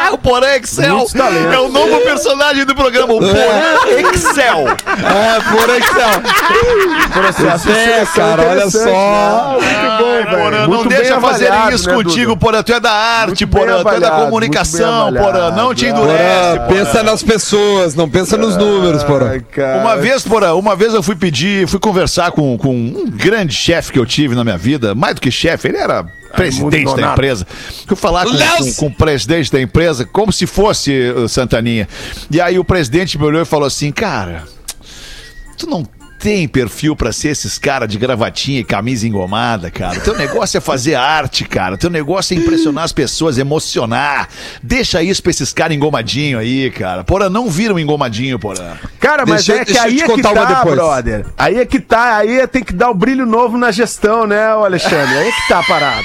[0.06, 1.06] Ah, o Porã Excel
[1.52, 4.68] é o novo personagem do programa, o Porã Excel.
[4.68, 7.06] É, Porã Excel.
[7.12, 9.58] Processo É, cara, olha só.
[9.60, 9.66] né?
[9.66, 10.36] Muito bom.
[10.36, 12.36] Porã, não deixa avaliado, isso né, contigo, Duda?
[12.36, 12.62] Porã.
[12.62, 13.82] Tu é da arte, Porã.
[13.82, 15.50] Tu é da comunicação, Porã.
[15.50, 19.32] Não te endurece, Porã, pensa nas pessoas, não pensa nos números, Porã.
[19.80, 23.92] Uma vez, Porã, uma vez eu fui pedir, fui conversar com, com um grande chefe
[23.92, 26.04] que eu tive na minha vida, mais do que chefe, ele era
[26.36, 27.46] presidente da empresa.
[27.86, 31.88] Fui falar com, com- com o presidente da empresa, como se fosse uh, Santaninha.
[32.30, 34.44] E aí o presidente me olhou e falou assim, cara,
[35.58, 35.86] tu não
[36.26, 40.00] tem perfil pra ser esses caras de gravatinha e camisa engomada, cara.
[40.00, 41.78] Teu negócio é fazer arte, cara.
[41.78, 44.28] Teu negócio é impressionar as pessoas, emocionar.
[44.60, 47.04] Deixa isso pra esses caras engomadinho aí, cara.
[47.04, 48.76] Porra, não vira um engomadinho, porra.
[48.98, 51.26] Cara, mas Deixa é que aí é que tá, brother.
[51.38, 54.48] Aí é que tá, aí é- tem que dar o brilho novo na gestão, né,
[54.48, 55.16] Alexandre?
[55.18, 56.02] Aí é que tá a parada.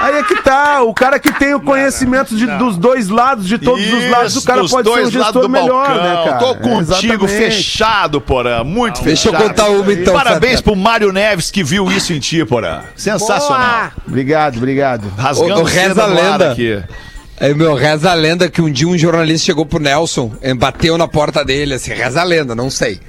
[0.00, 3.58] Aí é que tá, o cara que tem o conhecimento de- dos dois lados, de
[3.58, 6.02] todos os lados, o cara pode ser um gestor do melhor, balcão.
[6.02, 6.38] né, cara?
[6.38, 6.80] Tô contigo,
[7.26, 7.28] Exatamente.
[7.28, 8.64] fechado, porra.
[8.64, 9.48] Muito Deixa eu fechado.
[9.50, 10.14] contar uma então.
[10.14, 12.84] Parabéns pro Mário Neves que viu isso em ti, porra.
[12.96, 13.90] Sensacional.
[14.06, 15.12] Obrigado, obrigado.
[15.18, 16.52] Rasgando Ô, ô, reza a lenda.
[16.52, 16.82] aqui.
[17.38, 20.96] É, meu, reza a lenda que um dia um jornalista chegou pro Nelson, eh, bateu
[20.98, 23.00] na porta dele, assim, reza a lenda, não sei.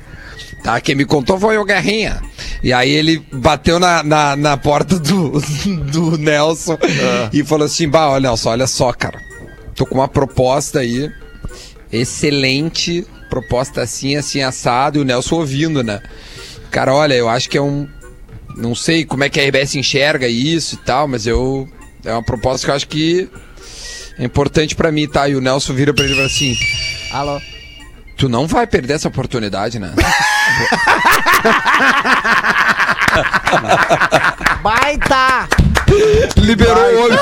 [0.63, 2.21] Tá, quem me contou foi o Guerrinha.
[2.63, 5.41] E aí ele bateu na, na, na porta do,
[5.91, 6.77] do Nelson
[7.33, 9.19] e falou assim: Bah, olha, Nelson, olha só, cara.
[9.75, 11.11] Tô com uma proposta aí.
[11.91, 13.05] Excelente.
[13.29, 14.97] Proposta assim, assim, assado.
[14.97, 16.01] E o Nelson ouvindo, né?
[16.69, 17.87] Cara, olha, eu acho que é um.
[18.55, 21.67] Não sei como é que a RBS enxerga isso e tal, mas eu.
[22.03, 23.29] É uma proposta que eu acho que
[24.17, 25.27] é importante pra mim, tá?
[25.29, 26.55] E o Nelson vira pra ele e fala assim:
[27.11, 27.41] Alô?
[28.17, 29.93] Tu não vai perder essa oportunidade, né?
[34.61, 35.47] Baita!
[36.37, 37.19] Liberou o homem.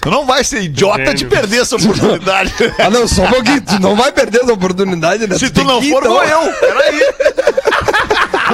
[0.00, 2.52] Tu não vai ser idiota de perder essa oportunidade.
[2.78, 3.62] Ah, não, só um pouquinho.
[3.62, 5.38] Tu não vai perder essa oportunidade, né?
[5.38, 6.12] Se tu tem não for, então.
[6.12, 6.52] vou eu.
[6.52, 7.00] Peraí.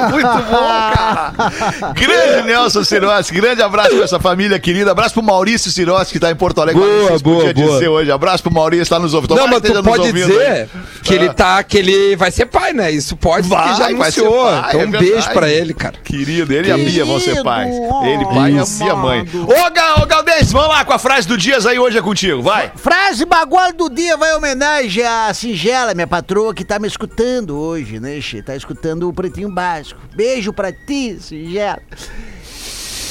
[0.11, 1.00] Muito bom, cara.
[1.95, 4.93] grande Nelson Siroski, grande abraço pra essa família querida.
[4.93, 6.81] Abraço pro Maurício Siroski, que tá em Porto Alegre.
[6.81, 7.55] Boa, boa, boa.
[7.55, 8.11] dizer hoje.
[8.11, 9.35] Abraço pro Maurício, tá nos ouvindo.
[9.35, 10.69] Não, mas tu pode dizer aí.
[11.03, 12.91] que ele tá, que ele vai ser pai, né?
[12.91, 14.45] Isso pode, Vai, já vai ser anunciou.
[14.45, 15.95] pai, então é um beijo pra ele, cara.
[16.03, 17.71] Querido, ele e a Bia vão ser pais.
[17.71, 18.83] Querido, Ele, pai, e a isso.
[18.83, 19.27] Bia, mãe.
[19.35, 22.43] Ô, Gal, ô Galdense, vamos lá com a frase do Dias aí, hoje é contigo,
[22.43, 22.73] vai.
[22.77, 27.57] Frase bagual do dia vai em homenagem à Singela, minha patroa, que tá me escutando
[27.59, 28.43] hoje, né, Che?
[28.43, 30.01] Tá escutando o Pretinho Básico.
[30.15, 31.83] Beijo pra ti, Singela.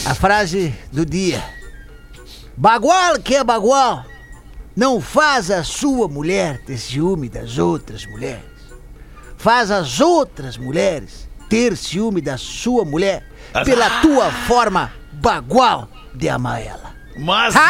[0.05, 1.43] A frase do dia.
[2.55, 4.03] Bagual que é bagual,
[4.75, 8.43] não faz a sua mulher ter ciúme das outras mulheres.
[9.37, 13.25] Faz as outras mulheres ter ciúme da sua mulher
[13.65, 16.93] pela tua forma bagual de amar ela.
[17.17, 17.69] Mas, Tá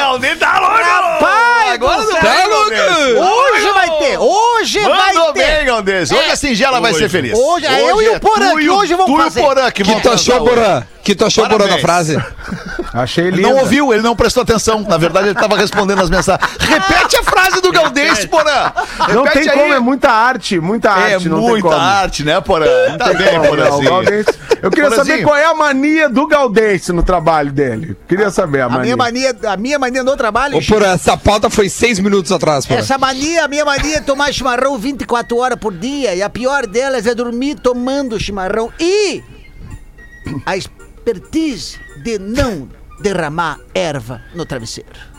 [0.00, 0.20] ah, louco?
[0.20, 0.76] Galdense, tá louco!
[0.76, 2.70] Rapaz Agora do não Tá louco?
[2.70, 3.12] Galdense.
[3.12, 5.32] Hoje vai ter, hoje vai ter.
[5.32, 6.14] bem, Galdense.
[6.14, 7.38] Hoje a Singela vai ser feliz.
[7.38, 9.40] Hoje é eu e o é Porã tu que o- hoje vão tu fazer.
[9.40, 10.54] e o Porã que vão Que tu achou, transar hoje.
[10.54, 10.86] Porã?
[11.02, 11.82] Que tu achou, Porã, da Parabéns.
[11.82, 12.24] frase?
[12.94, 13.48] Achei Ele lindo.
[13.48, 14.80] não ouviu, ele não prestou atenção.
[14.82, 16.46] Na verdade, ele tava respondendo as mensagens.
[16.60, 18.70] Repete a frase do Galdense, Porã.
[19.12, 19.56] Não tem aí.
[19.58, 22.66] como, é muita arte, muita É arte, não tem muita arte, né, Porã?
[22.98, 24.24] Tá bem, Porãzinho.
[24.62, 25.22] Eu queria saber Porãzinho.
[25.24, 27.96] qual é a mania do Galdense no trabalho dele.
[28.06, 28.82] Queria saber a A mania.
[28.84, 30.58] minha mania, a minha mania no trabalho.
[30.58, 32.78] Ô, Porã, essa pauta foi seis minutos atrás, Porã.
[32.78, 36.14] Essa mania, a minha mania é tomar chimarrão 24 horas por dia.
[36.14, 38.70] E a pior delas é dormir tomando chimarrão.
[38.78, 39.22] E
[40.46, 40.52] a
[41.02, 42.68] expertise de não
[43.00, 45.11] derramar erva no travesseiro.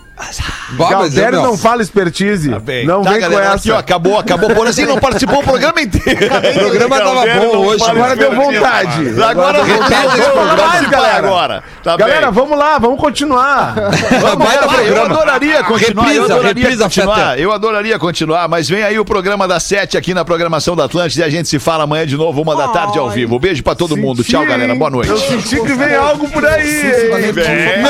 [0.74, 0.90] Bah,
[1.32, 2.50] não fala expertise.
[2.50, 2.86] Tá bem.
[2.86, 3.56] Não Tá, vem galera, com essa.
[3.56, 4.50] Aqui, ó, acabou, acabou.
[4.52, 6.20] Porãzinho não participou o programa inteiro.
[6.26, 9.10] O programa tava bom hoje, Agora deu vontade.
[9.10, 10.20] Agora Agora deu repete vontade.
[10.20, 11.28] esse programa galera.
[11.28, 11.64] agora.
[11.84, 12.34] Tá Galera, bem.
[12.42, 13.74] vamos lá, vamos continuar.
[13.76, 14.48] Vamos
[14.88, 19.06] eu adoraria continuar, eu Reprisa, adoraria reprisa, continuar, eu adoraria continuar, mas vem aí o
[19.06, 22.16] programa das sete aqui na programação da Atlântida e a gente se fala amanhã de
[22.16, 23.40] novo, uma da tarde ao vivo.
[23.40, 25.10] Beijo pra todo mundo, tchau Senti, galera, boa noite.
[25.10, 26.82] Eu senti que vem algo por aí.
[26.82, 27.84] hein?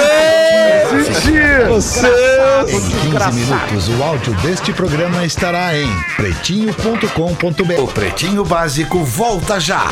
[2.14, 2.76] Senti.
[2.76, 7.82] Em 15 minutos, o áudio deste programa estará em pretinho.com.br.
[7.82, 9.86] O Pretinho Básico volta já.